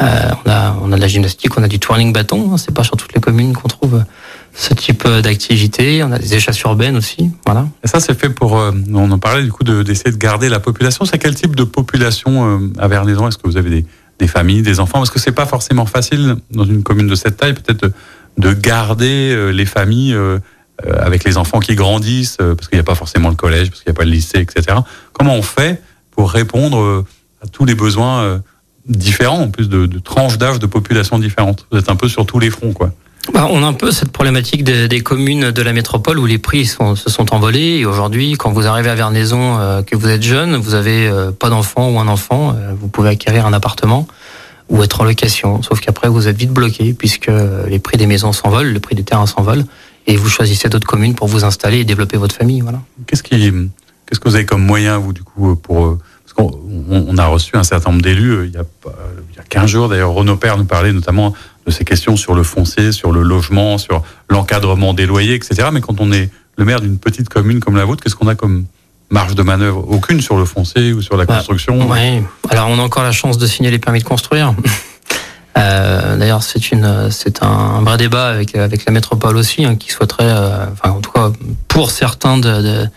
[0.00, 2.52] Euh, on a on a de la gymnastique, on a du twirling bâton.
[2.52, 4.04] Hein, c'est pas sur toutes les communes qu'on trouve
[4.54, 6.02] ce type euh, d'activité.
[6.02, 7.30] On a des échasses urbaines aussi.
[7.46, 7.68] Voilà.
[7.84, 8.58] Et ça, c'est fait pour.
[8.58, 11.04] Euh, on en parlait du coup d'essayer de, garder la population.
[11.04, 13.28] C'est quel type de population euh, à Vernaison?
[13.28, 13.86] Est-ce que vous avez des,
[14.18, 14.98] des, familles, des enfants?
[14.98, 17.92] Parce que c'est pas forcément facile dans une commune de cette taille, peut-être
[18.36, 20.16] de garder les familles
[20.86, 23.90] avec les enfants qui grandissent, parce qu'il n'y a pas forcément le collège, parce qu'il
[23.90, 24.78] n'y a pas le lycée, etc.
[25.12, 25.82] Comment on fait
[26.12, 27.04] pour répondre
[27.42, 28.40] à tous les besoins
[28.86, 31.66] différents, en plus de, de tranches d'âge de population différentes?
[31.72, 32.92] Vous êtes un peu sur tous les fronts, quoi.
[33.32, 36.66] Bah, on a un peu cette problématique des, communes de la métropole où les prix
[36.66, 37.78] se sont envolés.
[37.78, 41.30] Et aujourd'hui, quand vous arrivez à Vernaison, euh, que vous êtes jeune, vous avez euh,
[41.30, 44.06] pas d'enfant ou un enfant, euh, vous pouvez acquérir un appartement
[44.68, 45.62] ou être en location.
[45.62, 47.30] Sauf qu'après, vous êtes vite bloqué puisque
[47.68, 49.64] les prix des maisons s'envolent, le prix des terrains s'envole,
[50.06, 52.60] et vous choisissez d'autres communes pour vous installer et développer votre famille.
[52.60, 52.80] Voilà.
[53.06, 56.60] Qu'est-ce qui, qu'est-ce que vous avez comme moyen, vous, du coup, pour parce qu'on
[56.90, 58.64] on a reçu un certain nombre d'élus il y a
[59.30, 61.32] il y a 15 jours d'ailleurs Renaud Père nous parlait notamment
[61.68, 65.68] de ces questions sur le foncier, sur le logement, sur l'encadrement des loyers, etc.
[65.72, 68.34] Mais quand on est le maire d'une petite commune comme la vôtre, qu'est-ce qu'on a
[68.34, 68.64] comme
[69.10, 72.78] marge de manœuvre Aucune sur le foncier ou sur la bah, construction Oui, alors on
[72.78, 74.54] a encore la chance de signer les permis de construire.
[75.56, 79.90] Euh, D'ailleurs, c'est une, c'est un, vrai débat avec avec la métropole aussi, hein, qui
[79.90, 81.32] souhaiterait, euh, enfin en tout cas
[81.66, 82.88] pour certains de, de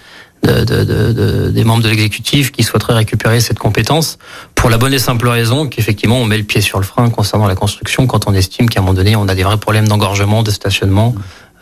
[0.44, 4.18] de, de, de, des membres de l'exécutif qui souhaiteraient récupérer cette compétence
[4.56, 7.48] pour la bonne et simple raison qu'effectivement on met le pied sur le frein concernant
[7.48, 10.42] la construction quand on estime qu'à un moment donné on a des vrais problèmes d'engorgement,
[10.42, 11.14] de stationnement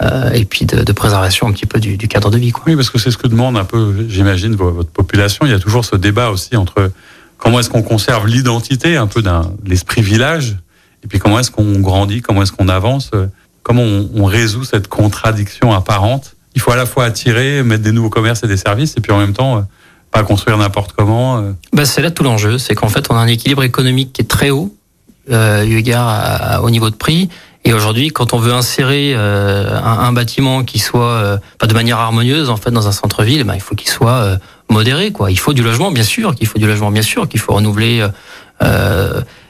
[0.01, 2.51] euh, et puis de, de, préservation un petit peu du, du cadre de vie.
[2.51, 2.63] Quoi.
[2.67, 5.45] Oui, parce que c'est ce que demande un peu, j'imagine, votre population.
[5.45, 6.89] Il y a toujours ce débat aussi entre
[7.37, 10.55] comment est-ce qu'on conserve l'identité un peu d'un l'esprit village
[11.03, 13.11] et puis comment est-ce qu'on grandit, comment est-ce qu'on avance,
[13.61, 17.93] comment on, on résout cette contradiction apparente il faut à la fois attirer, mettre des
[17.93, 19.61] nouveaux commerces et des services, et puis en même temps, euh,
[20.11, 21.37] pas construire n'importe comment.
[21.37, 21.53] Euh.
[21.71, 24.25] Bah, c'est là tout l'enjeu, c'est qu'en fait, on a un équilibre économique qui est
[24.25, 24.75] très haut,
[25.31, 27.29] euh, eu égard au niveau de prix.
[27.63, 32.49] Et aujourd'hui, quand on veut insérer euh, un, bâtiment qui soit pas de manière harmonieuse
[32.49, 34.37] en fait dans un centre-ville, bah, il faut qu'il soit
[34.69, 35.13] modéré.
[35.13, 35.31] Quoi.
[35.31, 38.05] Il faut du logement, bien sûr, qu'il faut du logement, bien sûr, qu'il faut renouveler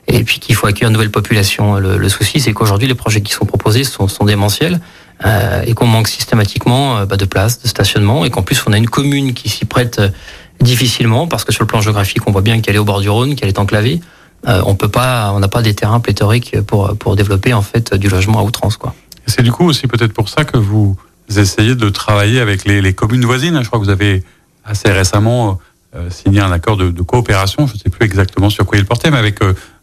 [0.08, 1.76] et puis qu'il faut accueillir une nouvelle population.
[1.76, 4.80] Le, souci, c'est qu'aujourd'hui, les projets qui sont proposés sont démentiels
[5.26, 8.74] euh, et qu'on manque systématiquement euh, bah, de place, de stationnement, et qu'en plus on
[8.74, 10.10] a une commune qui s'y prête euh,
[10.62, 13.10] difficilement parce que sur le plan géographique, on voit bien qu'elle est au bord du
[13.10, 14.00] Rhône, qu'elle est enclavée.
[14.48, 17.94] Euh, on peut pas, on n'a pas des terrains pléthoriques pour pour développer en fait
[17.94, 18.94] du logement à outrance, quoi.
[19.28, 20.98] C'est du coup aussi peut-être pour ça que vous
[21.36, 23.60] essayez de travailler avec les, les communes voisines.
[23.62, 24.24] Je crois que vous avez
[24.64, 25.60] assez récemment
[26.10, 27.68] signé un accord de, de coopération.
[27.68, 29.40] Je ne sais plus exactement sur quoi il portait, mais avec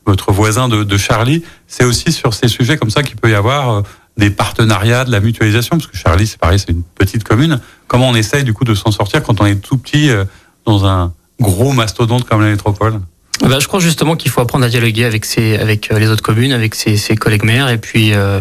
[0.07, 1.45] votre voisin de, de Charlie.
[1.67, 3.83] C'est aussi sur ces sujets comme ça qu'il peut y avoir
[4.17, 7.61] des partenariats, de la mutualisation, parce que Charlie, c'est pareil, c'est une petite commune.
[7.87, 10.25] Comment on essaye du coup de s'en sortir quand on est tout petit euh,
[10.65, 13.01] dans un gros mastodonte comme la métropole?
[13.43, 16.23] Ben, je crois justement qu'il faut apprendre à dialoguer avec ses, avec euh, les autres
[16.23, 18.41] communes, avec ses, ses collègues maires, et puis euh,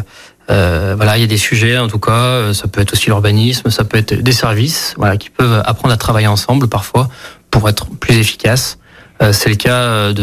[0.49, 2.53] euh, voilà, il y a des sujets en tout cas.
[2.53, 5.97] Ça peut être aussi l'urbanisme, ça peut être des services, voilà, qui peuvent apprendre à
[5.97, 7.09] travailler ensemble parfois
[7.51, 8.77] pour être plus efficaces.
[9.21, 10.13] Euh, c'est le cas euh,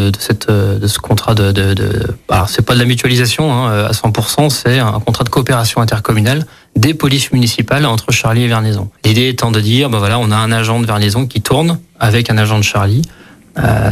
[0.51, 1.51] euh, de ce contrat de.
[1.51, 5.81] de, alors, c'est pas de la mutualisation hein, à 100%, c'est un contrat de coopération
[5.81, 8.91] intercommunale des polices municipales entre Charlie et Vernaison.
[9.05, 12.31] L'idée étant de dire, ben voilà, on a un agent de Vernaison qui tourne avec
[12.31, 13.03] un agent de Charlie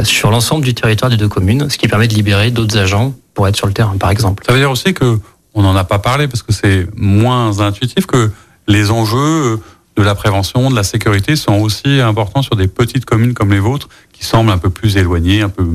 [0.03, 3.47] sur l'ensemble du territoire des deux communes, ce qui permet de libérer d'autres agents pour
[3.47, 4.43] être sur le terrain, par exemple.
[4.47, 5.19] Ça veut dire aussi que
[5.53, 8.31] on n'en a pas parlé parce que c'est moins intuitif que
[8.67, 9.59] les enjeux
[10.01, 13.59] de la prévention, de la sécurité sont aussi importants sur des petites communes comme les
[13.59, 15.65] vôtres qui semblent un peu plus éloignées, un peu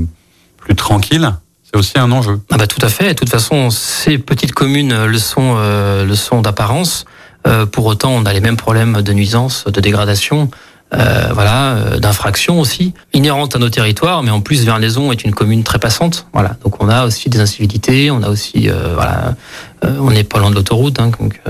[0.58, 1.32] plus tranquilles.
[1.64, 2.40] C'est aussi un enjeu.
[2.50, 3.08] Ah bah tout à fait.
[3.08, 7.04] De toute façon, ces petites communes le sont, euh, le sont d'apparence.
[7.46, 10.50] Euh, pour autant, on a les mêmes problèmes de nuisance, de dégradation.
[10.94, 15.34] Euh, voilà, euh, d'infraction aussi, inhérente à nos territoires, mais en plus Vernaison est une
[15.34, 16.28] commune très passante.
[16.32, 19.34] Voilà, donc on a aussi des incivilités, on a aussi, euh, voilà,
[19.82, 21.40] on n'est pas loin de l'autoroute, hein, donc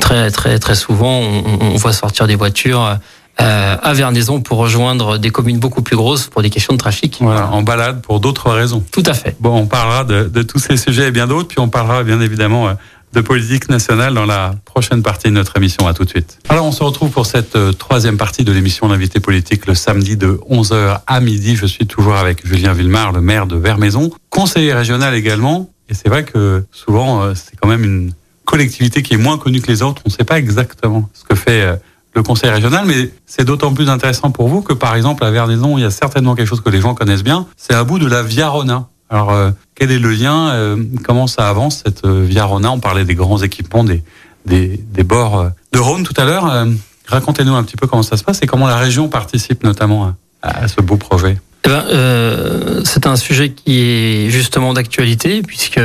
[0.00, 2.98] très très très souvent on, on, voit sortir des voitures.
[3.38, 7.18] à Vernaison pour rejoindre des communes beaucoup plus grosses pour des questions de trafic.
[7.20, 8.82] Voilà, en balade pour d'autres raisons.
[8.90, 9.36] Tout à fait.
[9.40, 12.20] Bon, on parlera de, de tous ces sujets et bien d'autres, puis on parlera bien
[12.22, 12.74] évidemment
[13.16, 15.86] de politique nationale dans la prochaine partie de notre émission.
[15.86, 16.38] À tout de suite.
[16.48, 20.16] Alors, on se retrouve pour cette euh, troisième partie de l'émission L'invité politique le samedi
[20.16, 21.56] de 11h à midi.
[21.56, 25.70] Je suis toujours avec Julien Villemar, le maire de Vermaison, conseiller régional également.
[25.88, 28.12] Et c'est vrai que souvent, euh, c'est quand même une
[28.46, 30.00] collectivité qui est moins connue que les autres.
[30.06, 31.76] On ne sait pas exactement ce que fait euh,
[32.14, 35.76] le conseil régional, mais c'est d'autant plus intéressant pour vous que, par exemple, à Vernaison,
[35.76, 37.46] il y a certainement quelque chose que les gens connaissent bien.
[37.58, 38.88] C'est à bout de la Via Rona.
[39.10, 42.72] Alors, euh, quel est le lien euh, Comment ça avance cette euh, Via Rona?
[42.72, 44.02] On parlait des grands équipements, des,
[44.46, 46.66] des, des bords de Rhône tout à l'heure.
[47.06, 50.66] Racontez-nous un petit peu comment ça se passe et comment la région participe notamment à
[50.68, 51.38] ce beau projet.
[51.66, 55.80] Eh ben, euh, c'est un sujet qui est justement d'actualité puisque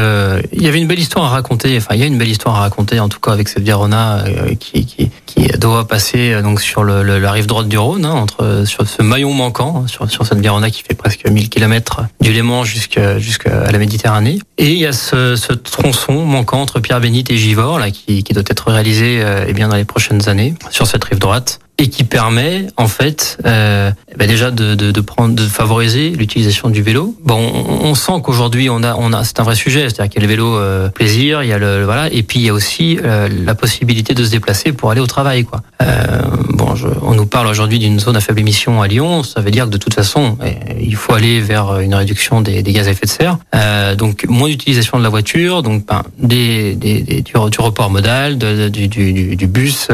[0.54, 1.76] il y avait une belle histoire à raconter.
[1.78, 4.24] Enfin, il y a une belle histoire à raconter en tout cas avec cette Virona
[4.60, 8.63] qui, qui, qui doit passer donc sur le, la rive droite du Rhône, hein, entre
[8.65, 12.32] sur ce maillon manquant, hein, sur, sur cette Virona qui fait presque 1000 km du
[12.32, 14.39] Léman jusqu'à la Méditerranée.
[14.58, 18.34] Et il y a ce, ce tronçon manquant entre Pierre-Bénite et Givors là qui, qui
[18.34, 21.88] doit être réalisé euh, eh bien dans les prochaines années sur cette rive droite et
[21.90, 26.84] qui permet en fait euh, bah déjà de, de, de, prendre, de favoriser l'utilisation du
[26.84, 27.16] vélo.
[27.24, 30.26] Bon, on, sent qu'aujourd'hui on a, on a, c'est un vrai sujet, c'est-à-dire qu'il y
[30.26, 32.54] a le vélo euh, plaisir, il y a le, voilà, et puis il y a
[32.54, 35.62] aussi euh, la possibilité de se déplacer pour aller au travail, quoi.
[35.82, 39.42] Euh, bon, je, on nous parle aujourd'hui d'une zone à faible émission à Lyon, ça
[39.42, 42.74] veut dire que de toute façon eh, il faut aller vers une réduction des, des
[42.74, 46.76] gaz à effet de serre, euh, donc moins d'utilisation de la voiture, donc ben, des,
[46.76, 49.88] des, des du, du, report modal, de, du, du, du bus.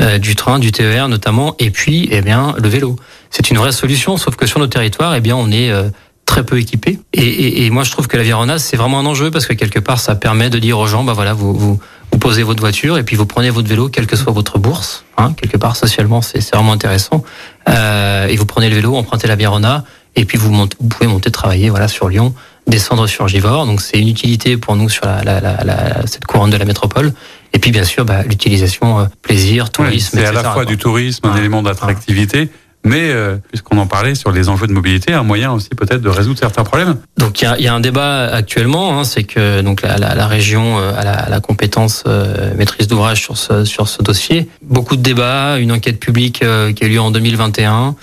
[0.00, 2.94] Euh, du train, du TER notamment, et puis eh bien le vélo.
[3.30, 5.88] C'est une vraie solution, sauf que sur nos territoires, eh bien on est euh,
[6.24, 7.00] très peu équipé.
[7.12, 9.54] Et, et, et, moi je trouve que la Virona c'est vraiment un enjeu parce que
[9.54, 11.80] quelque part ça permet de dire aux gens bah voilà vous vous,
[12.12, 15.04] vous posez votre voiture et puis vous prenez votre vélo quelle que soit votre bourse.
[15.16, 17.24] Hein, quelque part socialement c'est vraiment intéressant.
[17.68, 19.84] Euh, et vous prenez le vélo, empruntez la Virona
[20.14, 22.34] et puis vous, montez, vous pouvez monter travailler voilà sur Lyon
[22.68, 23.66] descendre sur Givors.
[23.66, 26.64] Donc c'est une utilité pour nous sur la, la, la, la, cette couronne de la
[26.64, 27.12] métropole.
[27.52, 30.16] Et puis bien sûr, bah, l'utilisation euh, plaisir, tourisme.
[30.16, 32.50] Ouais, c'est à la fois du tourisme, un élément d'attractivité.
[32.84, 36.08] Mais euh, puisqu'on en parlait sur les enjeux de mobilité, un moyen aussi peut-être de
[36.08, 36.96] résoudre certains problèmes.
[37.18, 40.14] Donc il y a, y a, un débat actuellement, hein, c'est que donc la, la,
[40.14, 44.48] la région euh, a la, la compétence euh, maîtrise d'ouvrage sur ce sur ce dossier.
[44.62, 47.96] Beaucoup de débats, une enquête publique euh, qui a eu lieu en 2021,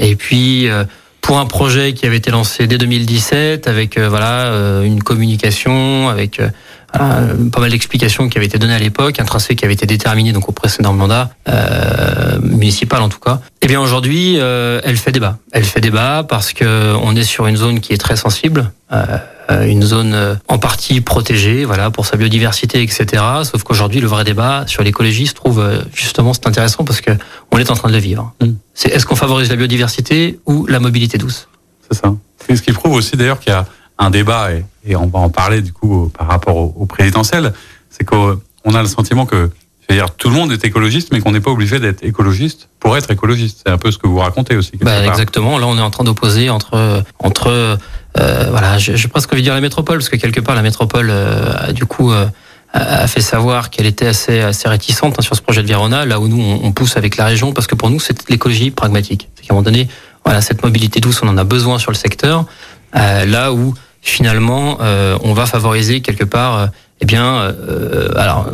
[0.00, 0.68] et puis
[1.26, 6.08] pour un projet qui avait été lancé dès 2017 avec euh, voilà euh, une communication
[6.08, 6.50] avec euh,
[6.92, 10.32] pas mal d'explications qui avaient été données à l'époque, un tracé qui avait été déterminé
[10.32, 13.40] donc au précédent mandat euh, municipal en tout cas.
[13.62, 15.38] Eh bien aujourd'hui, euh, elle fait débat.
[15.52, 18.70] Elle fait débat parce que on est sur une zone qui est très sensible.
[18.92, 23.22] Euh, une zone en partie protégée, voilà, pour sa biodiversité, etc.
[23.44, 27.12] Sauf qu'aujourd'hui, le vrai débat sur l'écologie se trouve justement, c'est intéressant parce que
[27.52, 28.32] on est en train de le vivre.
[28.40, 28.52] Mm.
[28.74, 31.48] C'est est-ce qu'on favorise la biodiversité ou la mobilité douce?
[31.88, 32.12] C'est ça.
[32.46, 33.66] C'est ce qui prouve aussi d'ailleurs qu'il y a
[33.98, 37.52] un débat et, et, on va en parler du coup par rapport au, au présidentiel,
[37.90, 38.38] c'est qu'on
[38.74, 39.50] a le sentiment que
[39.88, 43.10] c'est-à-dire tout le monde est écologiste, mais qu'on n'est pas obligé d'être écologiste pour être
[43.10, 43.62] écologiste.
[43.64, 44.72] C'est un peu ce que vous racontez aussi.
[44.80, 45.58] Bah, exactement.
[45.58, 47.78] Là, on est en train d'opposer entre entre
[48.18, 50.62] euh, voilà, je, je presque envie de dire la métropole, parce que quelque part la
[50.62, 52.26] métropole euh, du coup euh,
[52.72, 56.18] a fait savoir qu'elle était assez assez réticente hein, sur ce projet de Virona, là
[56.18, 59.28] où nous on, on, pousse avec la région, parce que pour nous c'est l'écologie pragmatique.
[59.36, 59.86] C'est qu'à un moment donné,
[60.24, 62.46] voilà, cette mobilité douce, on en a besoin sur le secteur.
[62.96, 63.74] Euh, là où
[64.08, 66.58] finalement, euh, on va favoriser quelque part.
[66.58, 66.66] Euh,
[67.02, 68.46] eh bien, euh, alors,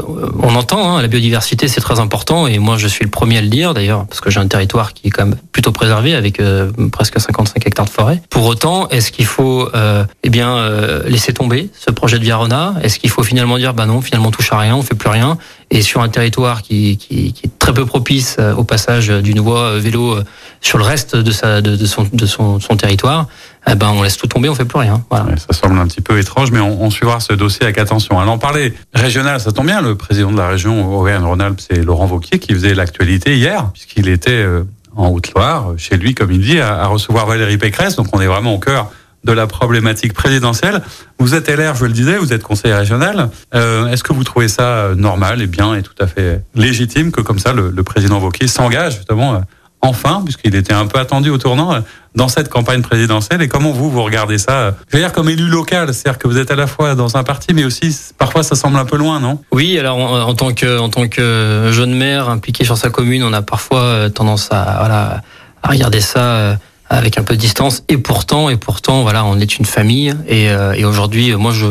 [0.43, 3.41] on entend, hein, la biodiversité, c'est très important, et moi, je suis le premier à
[3.41, 6.41] le dire, d'ailleurs, parce que j'ai un territoire qui est quand même plutôt préservé, avec
[6.41, 8.21] euh, presque 55 hectares de forêt.
[8.31, 12.75] Pour autant, est-ce qu'il faut, euh, eh bien, euh, laisser tomber ce projet de Virona
[12.83, 15.11] Est-ce qu'il faut finalement dire, bah non, finalement, on touche à rien, on fait plus
[15.11, 15.39] rien,
[15.71, 19.79] et sur un territoire qui, qui, qui est très peu propice au passage d'une voie
[19.79, 20.19] vélo
[20.61, 23.27] sur le reste de, sa, de, son, de son territoire,
[23.71, 25.03] eh ben on laisse tout tomber, on fait plus rien.
[25.11, 25.37] Voilà.
[25.37, 28.19] Ça semble un petit peu étrange, mais on, on suivra ce dossier avec attention.
[28.19, 29.81] Alors, on parlait régional, ça tombe bien.
[29.81, 34.31] Le président de la région Auvergne-Rhône-Alpes, c'est Laurent Vauquier qui faisait l'actualité hier, puisqu'il était
[34.33, 34.65] euh,
[34.97, 37.95] en Haute-Loire, chez lui, comme il dit, à, recevoir Valérie Pécresse.
[37.97, 38.91] Donc on est vraiment au cœur
[39.23, 40.83] de la problématique présidentielle.
[41.21, 43.31] Vous êtes LR, je le disais, vous êtes conseiller régional.
[43.55, 47.21] Euh, Est-ce que vous trouvez ça normal et bien et tout à fait légitime que
[47.21, 49.41] comme ça le, le président Wauquiez s'engage justement
[49.83, 51.81] enfin, puisqu'il était un peu attendu au tournant, euh,
[52.15, 53.43] dans cette campagne présidentielle.
[53.43, 56.29] Et comment vous, vous regardez ça euh, Je veux dire, comme élu local, c'est-à-dire que
[56.29, 58.97] vous êtes à la fois dans un parti, mais aussi, parfois, ça semble un peu
[58.97, 59.41] loin, non?
[59.51, 63.33] Oui, alors en, tant que, en tant que jeune maire impliqué sur sa commune, on
[63.33, 65.23] a parfois euh, tendance à, voilà,
[65.63, 66.57] à regarder ça
[66.93, 67.83] avec un peu de distance.
[67.89, 70.15] Et pourtant, et pourtant, voilà, on est une famille.
[70.29, 71.67] Et, euh, et aujourd'hui, moi, je,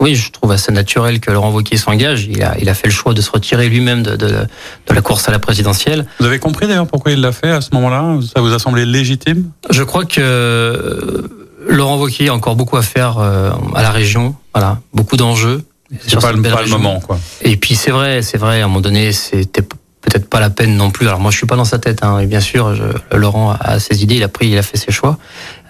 [0.00, 2.28] oui, je trouve assez naturel que Laurent Wauquiez s'engage.
[2.30, 5.00] Il a, il a fait le choix de se retirer lui-même de, de, de, la
[5.00, 6.06] course à la présidentielle.
[6.20, 8.18] Vous avez compris d'ailleurs pourquoi il l'a fait à ce moment-là?
[8.34, 9.50] Ça vous a semblé légitime?
[9.70, 11.22] Je crois que euh,
[11.66, 14.34] Laurent Wauquiez a encore beaucoup à faire euh, à la région.
[14.54, 15.64] Voilà, beaucoup d'enjeux.
[16.00, 17.18] C'est pas, pas le moment, quoi.
[17.42, 18.60] Et puis c'est vrai, c'est vrai.
[18.60, 19.62] À un moment donné, c'était
[20.06, 21.06] peut-être pas la peine non plus.
[21.06, 22.02] Alors moi, je suis pas dans sa tête.
[22.02, 22.84] Hein, et bien sûr, je,
[23.16, 25.18] Laurent a ses idées, il a pris, il a fait ses choix.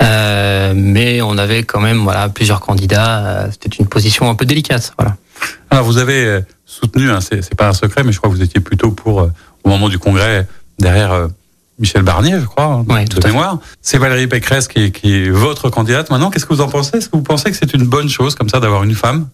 [0.03, 3.27] Euh, mais on avait quand même voilà plusieurs candidats.
[3.27, 4.93] Euh, c'était une position un peu délicate.
[4.99, 5.17] Voilà.
[5.71, 8.43] Alors vous avez euh, soutenu, hein, c'est pas un secret, mais je crois que vous
[8.43, 9.33] étiez plutôt pour euh,
[9.65, 10.47] au moment du congrès
[10.79, 11.29] derrière.
[11.79, 13.59] Michel Barnier, je crois, oui, de mémoire.
[13.83, 16.31] C'est Valérie Pécresse qui est, qui est, votre candidate maintenant.
[16.31, 16.97] Qu'est-ce que vous en pensez?
[16.97, 19.29] Est-ce que vous pensez que c'est une bonne chose comme ça d'avoir une femme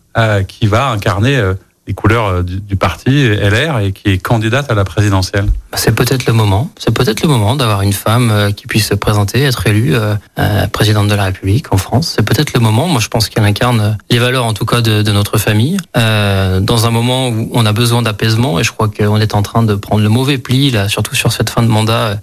[0.49, 1.41] qui va incarner
[1.87, 5.47] les couleurs euh, du, parti LR et qui est candidate à la présidentielle.
[5.75, 6.71] C'est peut-être le moment.
[6.79, 10.67] C'est peut-être le moment d'avoir une femme euh, qui puisse se présenter, être élue euh,
[10.69, 12.15] présidente de la République en France.
[12.17, 12.87] C'est peut-être le moment.
[12.89, 16.61] Moi, je pense qu'elle incarne les valeurs, en tout cas, de, de notre famille, euh,
[16.61, 18.59] dans un moment où on a besoin d'apaisement.
[18.59, 21.33] Et je crois qu'on est en train de prendre le mauvais pli, là, surtout sur
[21.33, 22.19] cette fin de mandat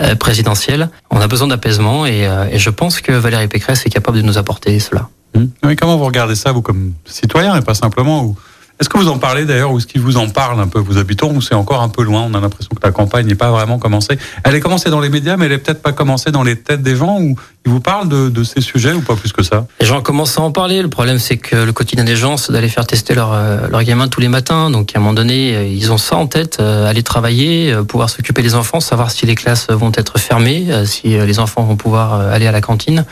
[0.00, 0.90] euh, présidentiel.
[1.10, 4.38] On a besoin d'apaisement et, et, je pense que Valérie Pécresse est capable de nous
[4.38, 5.08] apporter cela.
[5.64, 8.36] Oui, comment vous regardez ça, vous, comme citoyen, et pas simplement ou
[8.80, 10.98] est-ce que vous en parlez d'ailleurs ou est-ce qu'il vous en parle un peu, vos
[10.98, 13.50] habitants, ou c'est encore un peu loin On a l'impression que la campagne n'est pas
[13.50, 14.18] vraiment commencée.
[14.42, 16.82] Elle est commencée dans les médias, mais elle est peut-être pas commencée dans les têtes
[16.82, 19.66] des gens, ou ils vous parlent de, de, ces sujets, ou pas plus que ça
[19.80, 20.82] Les gens commencent à en parler.
[20.82, 23.82] Le problème, c'est que le quotidien des gens, c'est d'aller faire tester leur, euh, leur
[23.82, 24.70] gamin tous les matins.
[24.70, 28.10] Donc, à un moment donné, euh, ils ont ça en tête, euh, aller travailler, pouvoir
[28.10, 32.14] s'occuper des enfants, savoir si les classes vont être fermées, si les enfants vont pouvoir
[32.14, 33.04] aller à la cantine.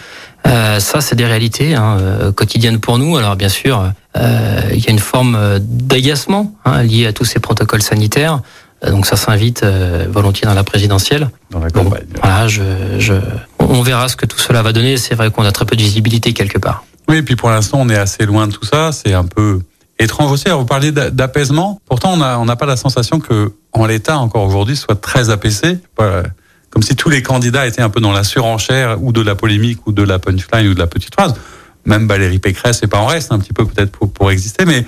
[0.46, 3.16] Euh, ça, c'est des réalités hein, euh, quotidiennes pour nous.
[3.16, 7.40] Alors bien sûr, euh, il y a une forme d'agacement hein, liée à tous ces
[7.40, 8.40] protocoles sanitaires.
[8.84, 9.64] Donc ça s'invite
[10.08, 11.30] volontiers dans la présidentielle.
[11.52, 12.02] Dans la campagne.
[12.20, 12.62] voilà, je,
[12.98, 13.12] je,
[13.68, 14.96] on verra ce que tout cela va donner.
[14.96, 16.84] C'est vrai qu'on a très peu de visibilité quelque part.
[17.08, 18.92] Oui, et puis pour l'instant, on est assez loin de tout ça.
[18.92, 19.60] C'est un peu
[19.98, 20.46] étrange aussi.
[20.46, 21.80] Alors, vous parlez d'apaisement.
[21.86, 25.78] Pourtant, on n'a pas la sensation que, en l'état, encore aujourd'hui, soit très apaisé.
[26.70, 29.86] Comme si tous les candidats étaient un peu dans la surenchère ou de la polémique
[29.86, 31.34] ou de la punchline ou de la petite phrase.
[31.84, 34.86] Même Valérie Pécresse n'est pas en reste un petit peu peut-être pour, pour exister, mais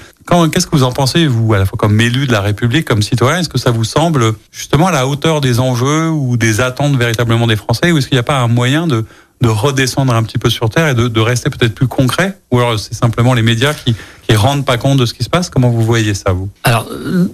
[0.52, 3.02] qu'est-ce que vous en pensez vous à la fois comme élu de la République, comme
[3.02, 3.40] citoyen?
[3.40, 7.46] Est-ce que ça vous semble justement à la hauteur des enjeux ou des attentes véritablement
[7.46, 9.04] des Français, ou est-ce qu'il n'y a pas un moyen de
[9.40, 12.38] de redescendre un petit peu sur terre et de, de rester peut-être plus concret?
[12.50, 13.94] Ou alors c'est simplement les médias qui
[14.26, 15.50] qui rendent pas compte de ce qui se passe?
[15.50, 16.48] Comment vous voyez ça, vous?
[16.62, 16.88] Alors,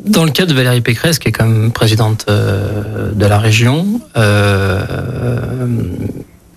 [0.06, 4.00] dans le cas de Valérie Pécresse, qui est quand même présidente euh, de la région...
[4.16, 4.82] Euh,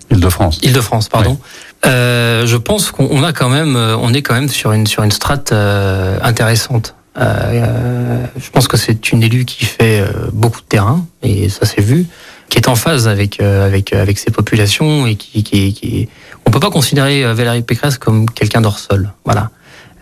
[0.10, 0.60] Île-de-France.
[0.64, 1.38] Île-de-France, pardon.
[1.86, 5.12] Euh, je pense qu'on a quand même, on est quand même sur une sur une
[5.12, 6.96] strate euh, intéressante.
[7.18, 11.82] Euh, je pense que c'est une élue qui fait beaucoup de terrain et ça s'est
[11.82, 12.08] vu
[12.54, 16.08] qui est en phase avec euh, avec avec ces populations et qui qui, qui
[16.46, 19.12] on peut pas considérer euh, Valérie Pécresse comme quelqu'un d'hors sol.
[19.26, 19.50] Voilà.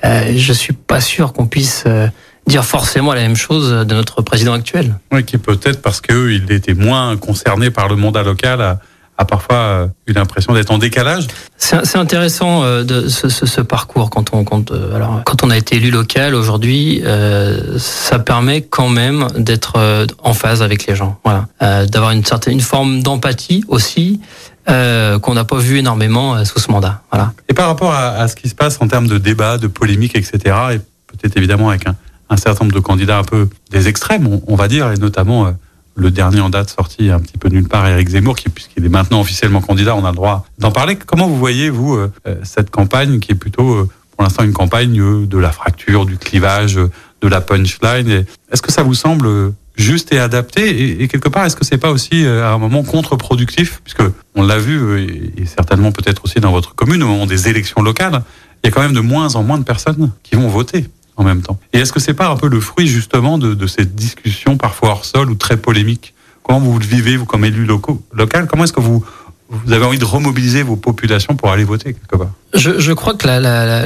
[0.03, 2.07] Euh, je suis pas sûr qu'on puisse euh,
[2.47, 4.95] dire forcément la même chose de notre président actuel.
[5.13, 8.79] Oui, qui peut-être parce qu'il était moins concerné par le mandat local à,
[9.21, 11.27] a parfois euh, eu l'impression d'être en décalage.
[11.57, 15.49] C'est intéressant euh, de ce, ce, ce, parcours quand on quand, euh, alors quand on
[15.49, 20.95] a été élu local aujourd'hui, euh, ça permet quand même d'être en phase avec les
[20.95, 21.47] gens, voilà,
[21.85, 24.19] d'avoir une certaine une forme d'empathie aussi.
[24.67, 27.01] Qu'on n'a pas vu énormément sous ce mandat.
[27.11, 27.33] Voilà.
[27.49, 30.15] Et par rapport à, à, ce qui se passe en termes de débat, de polémique,
[30.15, 30.39] etc.,
[30.71, 31.95] et peut-être évidemment avec un,
[32.29, 35.53] un, certain nombre de candidats un peu des extrêmes, on, on va dire, et notamment
[35.95, 38.89] le dernier en date sorti un petit peu nulle part, Eric Zemmour, qui puisqu'il est
[38.89, 40.95] maintenant officiellement candidat, on a le droit d'en parler.
[40.95, 44.53] Comment vous voyez vous euh, euh, cette campagne qui est plutôt euh, pour l'instant une
[44.53, 50.13] campagne de la fracture, du clivage, de la punchline Est-ce que ça vous semble juste
[50.13, 53.81] et adapté et, quelque part est-ce que c'est pas aussi à un moment contre-productif?
[53.83, 54.03] Puisque
[54.35, 58.21] on l'a vu et certainement peut-être aussi dans votre commune au moment des élections locales,
[58.63, 60.85] il y a quand même de moins en moins de personnes qui vont voter
[61.17, 61.59] en même temps.
[61.73, 64.89] Et est-ce que c'est pas un peu le fruit justement de, de cette discussion parfois
[64.89, 66.13] hors sol ou très polémique?
[66.43, 68.47] Comment vous le vivez, vous, comme élu local?
[68.47, 69.03] Comment est-ce que vous,
[69.49, 72.31] vous avez envie de remobiliser vos populations pour aller voter quelque part?
[72.53, 73.85] Je, je crois que la, la,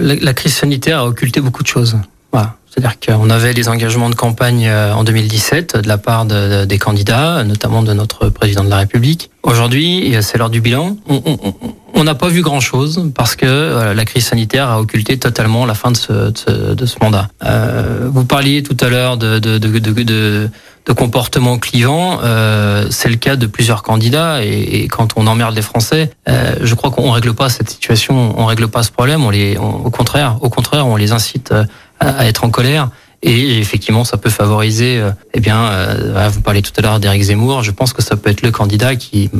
[0.00, 1.96] la, la, crise sanitaire a occulté beaucoup de choses.
[2.34, 2.56] Voilà.
[2.68, 7.84] C'est-à-dire qu'on avait des engagements de campagne en 2017 de la part des candidats, notamment
[7.84, 9.30] de notre président de la République.
[9.44, 10.96] Aujourd'hui, c'est l'heure du bilan.
[11.94, 15.92] On n'a pas vu grand-chose parce que la crise sanitaire a occulté totalement la fin
[15.92, 17.28] de ce, de ce, mandat.
[17.44, 20.50] Euh, vous parliez tout à l'heure de, de, de, de,
[20.86, 22.18] de comportement clivant.
[22.22, 26.74] Euh, c'est le cas de plusieurs candidats et, quand on emmerde les Français, euh, je
[26.74, 29.24] crois qu'on règle pas cette situation, on règle pas ce problème.
[29.24, 31.54] On les, au contraire, au contraire, on les incite
[32.04, 32.90] à, être en colère.
[33.22, 34.98] Et effectivement, ça peut favoriser.
[34.98, 37.62] Euh, eh bien, euh, vous parlez tout à l'heure d'Éric Zemmour.
[37.62, 39.30] Je pense que ça peut être le candidat qui,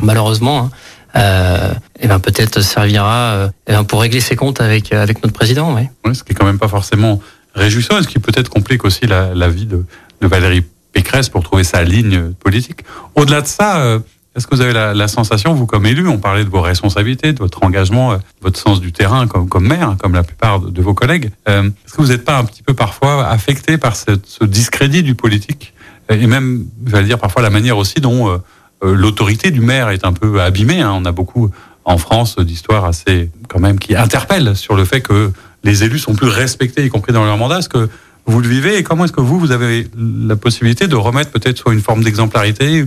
[0.00, 0.70] malheureusement, hein,
[1.16, 5.34] euh, eh ben peut-être servira euh, eh ben, pour régler ses comptes avec avec notre
[5.34, 5.74] président.
[5.74, 6.14] Oui.
[6.14, 7.20] ce qui est quand même pas forcément
[7.54, 9.84] réjouissant, ce qui peut-être complique aussi la, la vie de,
[10.20, 12.80] de, Valérie Pécresse pour trouver sa ligne politique.
[13.14, 13.98] Au-delà de ça.
[14.38, 17.40] Est-ce que vous avez la, sensation, vous comme élu, on parlait de vos responsabilités, de
[17.40, 20.94] votre engagement, de votre sens du terrain comme, comme maire, comme la plupart de, vos
[20.94, 25.02] collègues, euh, est-ce que vous n'êtes pas un petit peu parfois affecté par ce, discrédit
[25.02, 25.74] du politique
[26.08, 28.38] et même, j'allais dire, parfois la manière aussi dont euh,
[28.84, 30.80] euh, l'autorité du maire est un peu abîmée.
[30.82, 30.92] Hein.
[30.94, 31.50] On a beaucoup
[31.84, 35.32] en France d'histoires assez quand même qui interpellent sur le fait que
[35.64, 37.58] les élus sont plus respectés, y compris dans leur mandat.
[37.58, 37.88] Est-ce que
[38.26, 41.58] vous le vivez et comment est-ce que vous, vous avez la possibilité de remettre peut-être
[41.58, 42.86] soit une forme d'exemplarité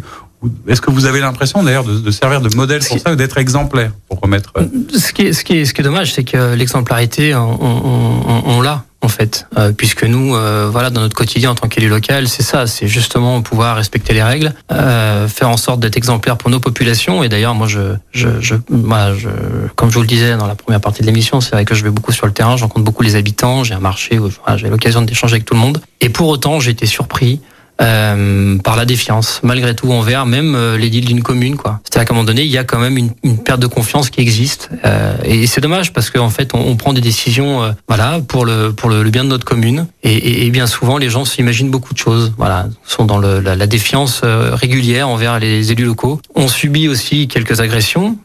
[0.67, 3.37] est-ce que vous avez l'impression d'ailleurs de, de, servir de modèle pour ça ou d'être
[3.37, 4.65] exemplaire pour remettre euh,
[4.97, 8.43] Ce qui est, ce qui est, ce qui est dommage, c'est que l'exemplarité, on, on,
[8.45, 11.89] on l'a en fait, euh, puisque nous, euh, voilà, dans notre quotidien en tant qu'élu
[11.89, 16.37] local, c'est ça, c'est justement pouvoir respecter les règles, euh, faire en sorte d'être exemplaire
[16.37, 17.23] pour nos populations.
[17.23, 19.29] Et d'ailleurs, moi, je, je, je, bah, je,
[19.75, 21.83] comme je vous le disais dans la première partie de l'émission, c'est vrai que je
[21.83, 24.57] vais beaucoup sur le terrain, je rencontre beaucoup les habitants, j'ai un marché où voilà,
[24.57, 25.81] j'ai l'occasion d'échanger avec tout le monde.
[25.99, 27.41] Et pour autant, j'ai été surpris
[27.81, 31.55] euh, par la défiance, malgré tout, envers même euh, deals d'une commune.
[31.55, 31.79] quoi.
[31.83, 34.09] C'est-à-dire qu'à un moment donné, il y a quand même une, une perte de confiance
[34.09, 34.69] qui existe.
[34.85, 38.45] Euh, et c'est dommage parce qu'en fait, on, on, prend des décisions euh, voilà, pour,
[38.45, 39.87] le, pour le, bien de notre commune.
[40.03, 42.33] Et, et, bien souvent, les gens s'imaginent beaucoup de choses.
[42.37, 46.21] Voilà, sont dans le, la, la, défiance euh, régulière envers les élus locaux.
[46.35, 48.17] On subit aussi quelques agressions.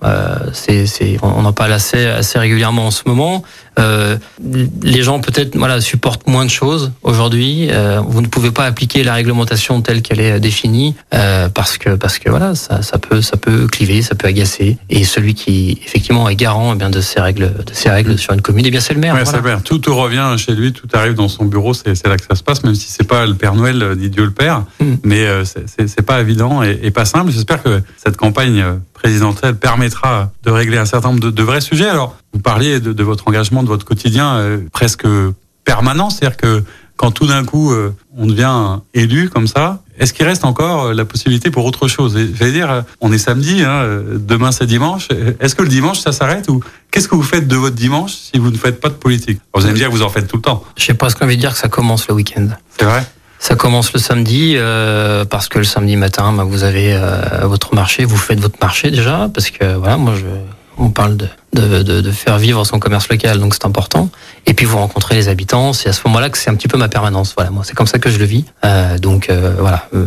[0.53, 0.87] c'est,
[1.23, 3.43] on en parle assez, assez régulièrement en ce moment.
[3.79, 4.16] Euh,
[4.83, 7.68] les gens peut-être voilà supportent moins de choses aujourd'hui.
[7.70, 11.91] Euh, vous ne pouvez pas appliquer la réglementation telle qu'elle est définie euh, parce que
[11.91, 14.79] parce que voilà ça, ça peut ça peut cliver, ça peut agacer.
[14.89, 18.33] Et celui qui effectivement est garant eh bien de ces règles de ces règles sur
[18.33, 19.16] une commune, eh bien c'est le maire.
[19.24, 19.62] c'est le maire.
[19.62, 21.74] Tout, tout, revient chez lui, tout arrive dans son bureau.
[21.74, 24.24] C'est là que ça se passe, même si c'est pas le Père Noël ni Dieu
[24.24, 24.64] le Père.
[24.81, 24.95] Hmm.
[25.05, 27.31] Mais c'est pas évident et, et pas simple.
[27.31, 28.64] J'espère que cette campagne
[29.07, 31.89] présidentielle permettra de régler un certain nombre de, vrais sujets.
[31.89, 35.07] Alors, vous parliez de, votre engagement, de votre quotidien euh, presque
[35.63, 36.65] permanent, c'est-à-dire que
[36.97, 40.93] quand tout d'un coup euh, on devient élu comme ça, est-ce qu'il reste encore euh,
[40.93, 42.17] la possibilité pour autre chose?
[42.17, 43.87] Je vais dire, on est samedi, hein,
[44.17, 45.07] demain c'est dimanche.
[45.39, 48.41] Est-ce que le dimanche ça s'arrête ou qu'est-ce que vous faites de votre dimanche si
[48.41, 49.39] vous ne faites pas de politique?
[49.55, 50.65] Vous allez me dire que vous en faites tout le temps.
[50.77, 52.49] Je sais pas ce qu'on veut dire que ça commence le week-end.
[52.77, 53.07] C'est vrai?
[53.39, 57.74] Ça commence le samedi euh, parce que le samedi matin, bah, vous avez euh, votre
[57.74, 60.24] marché, vous faites votre marché déjà parce que voilà, moi je,
[60.78, 64.11] on parle de, de, de, de faire vivre son commerce local, donc c'est important.
[64.47, 66.76] Et puis vous rencontrez les habitants, c'est à ce moment-là que c'est un petit peu
[66.76, 67.34] ma permanence.
[67.37, 68.45] Voilà, moi c'est comme ça que je le vis.
[68.64, 70.05] Euh, donc euh, voilà, euh,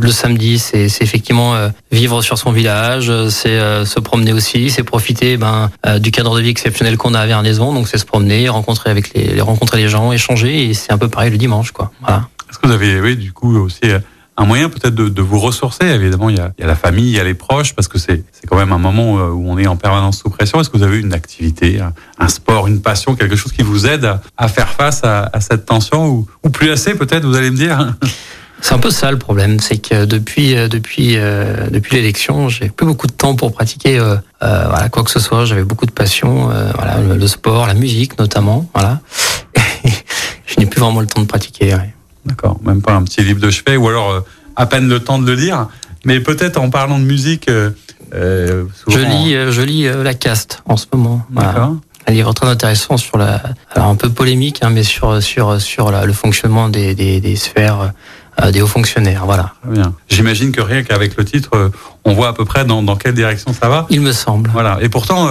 [0.00, 5.36] le samedi c'est effectivement euh, vivre sur son village, c'est se promener aussi, c'est profiter
[5.36, 8.90] ben du cadre de vie exceptionnel qu'on a à Vernaison, donc c'est se promener, rencontrer
[8.90, 11.90] avec les, rencontrer les gens, échanger, et c'est un peu pareil le dimanche quoi.
[12.00, 12.28] Voilà.
[12.50, 14.00] Est-ce que vous avez, oui, du coup, aussi euh,
[14.36, 15.86] un moyen peut-être de, vous ressourcer?
[15.86, 18.56] Évidemment, il y, a, la famille, il y a les proches, parce que c'est quand
[18.56, 20.60] même un moment euh, où on est en permanence sous pression.
[20.60, 21.80] Est-ce que vous avez une activité,
[22.18, 26.26] un, sport, une passion, quelque chose qui vous aide à, faire face à, cette tension?
[26.42, 27.94] Ou, plus assez peut-être, vous allez me dire?
[28.62, 32.68] C'est un peu ça le problème, c'est que depuis euh, depuis euh, depuis l'élection, j'ai
[32.68, 33.98] plus beaucoup de temps pour pratiquer
[34.38, 35.46] quoi que ce soit.
[35.46, 39.00] J'avais beaucoup de passion, voilà le, le, sport, la musique notamment, voilà.
[40.46, 41.74] je n'ai plus vraiment le temps de pratiquer.
[41.74, 41.94] Ouais.
[42.24, 44.20] D'accord, même pas un petit livre de chevet ou alors euh,
[44.56, 45.68] à peine le temps de le lire.
[46.04, 47.48] Mais peut-être en parlant de musique.
[47.48, 47.70] Euh,
[48.14, 48.64] euh.
[48.88, 51.24] Je lis, je lis La Caste en ce moment.
[51.30, 51.76] D'accord.
[52.06, 53.42] Un livre très intéressant sur la,
[53.74, 57.36] alors un peu polémique, hein, mais sur sur sur la, le fonctionnement des, des, des
[57.36, 57.92] sphères
[58.52, 59.26] des hauts fonctionnaires.
[59.26, 59.52] Voilà.
[59.62, 59.94] Très bien.
[60.08, 61.70] J'imagine que rien qu'avec le titre,
[62.04, 63.86] on voit à peu près dans, dans quelle direction ça va.
[63.90, 64.48] Il me semble.
[64.50, 64.78] Voilà.
[64.80, 65.28] Et pourtant,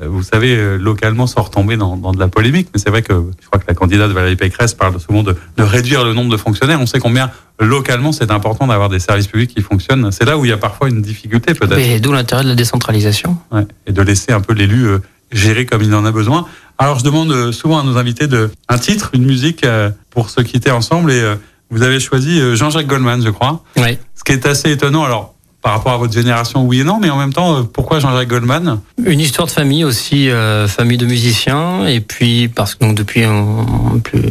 [0.00, 3.12] vous savez, euh, localement, sans retomber dans, dans de la polémique, mais c'est vrai que
[3.40, 6.36] je crois que la candidate Valérie Pécresse parle souvent de, de réduire le nombre de
[6.36, 6.80] fonctionnaires.
[6.80, 7.30] On sait combien
[7.60, 10.10] localement c'est important d'avoir des services publics qui fonctionnent.
[10.10, 11.78] C'est là où il y a parfois une difficulté peut-être.
[11.78, 13.36] Et d'où l'intérêt de la décentralisation.
[13.52, 14.98] Ouais, et de laisser un peu l'élu euh,
[15.30, 16.46] gérer comme il en a besoin.
[16.78, 19.64] Alors je demande souvent à nos invités de un titre, une musique
[20.10, 21.34] pour se quitter ensemble et
[21.70, 23.62] vous avez choisi Jean-Jacques Goldman, je crois.
[23.76, 23.98] Oui.
[24.14, 25.04] Ce qui est assez étonnant.
[25.04, 28.28] Alors par rapport à votre génération, oui et non, mais en même temps, pourquoi Jean-Jacques
[28.28, 28.80] Goldman?
[29.04, 30.28] Une histoire de famille aussi,
[30.66, 34.22] famille de musiciens, et puis parce que donc depuis mon plus,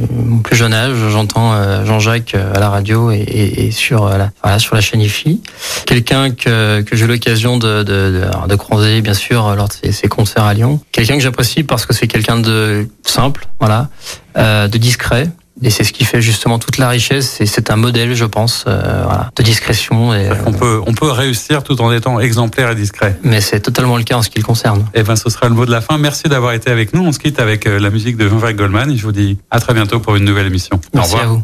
[0.44, 4.82] plus jeune âge, j'entends Jean-Jacques à la radio et, et, sur la, voilà, sur la
[4.82, 5.42] chaîne IFI.
[5.86, 9.74] Quelqu'un que, que j'ai eu l'occasion de, de, de, de, croiser, bien sûr, lors de
[9.74, 10.80] ses, ses concerts à Lyon.
[10.92, 13.90] Quelqu'un que j'apprécie parce que c'est quelqu'un de simple, voilà,
[14.38, 15.30] euh, de discret.
[15.64, 17.40] Et c'est ce qui fait justement toute la richesse.
[17.40, 20.14] Et c'est un modèle, je pense, euh, voilà, de discrétion.
[20.14, 23.18] Et, on peut, on peut réussir tout en étant exemplaire et discret.
[23.24, 24.82] Mais c'est totalement le cas en ce qui le concerne.
[24.94, 25.98] Et eh ben, ce sera le mot de la fin.
[25.98, 27.04] Merci d'avoir été avec nous.
[27.06, 28.92] On se quitte avec euh, la musique de Jean-Jacques Goldman.
[28.92, 30.80] Et je vous dis à très bientôt pour une nouvelle émission.
[30.94, 31.32] Merci Au revoir.
[31.32, 31.44] à vous.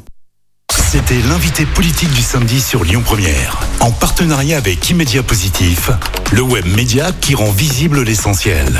[0.89, 5.91] C'était l'invité politique du samedi sur Lyon Première, en partenariat avec Immédia Positif,
[6.31, 8.79] le web média qui rend visible l'essentiel.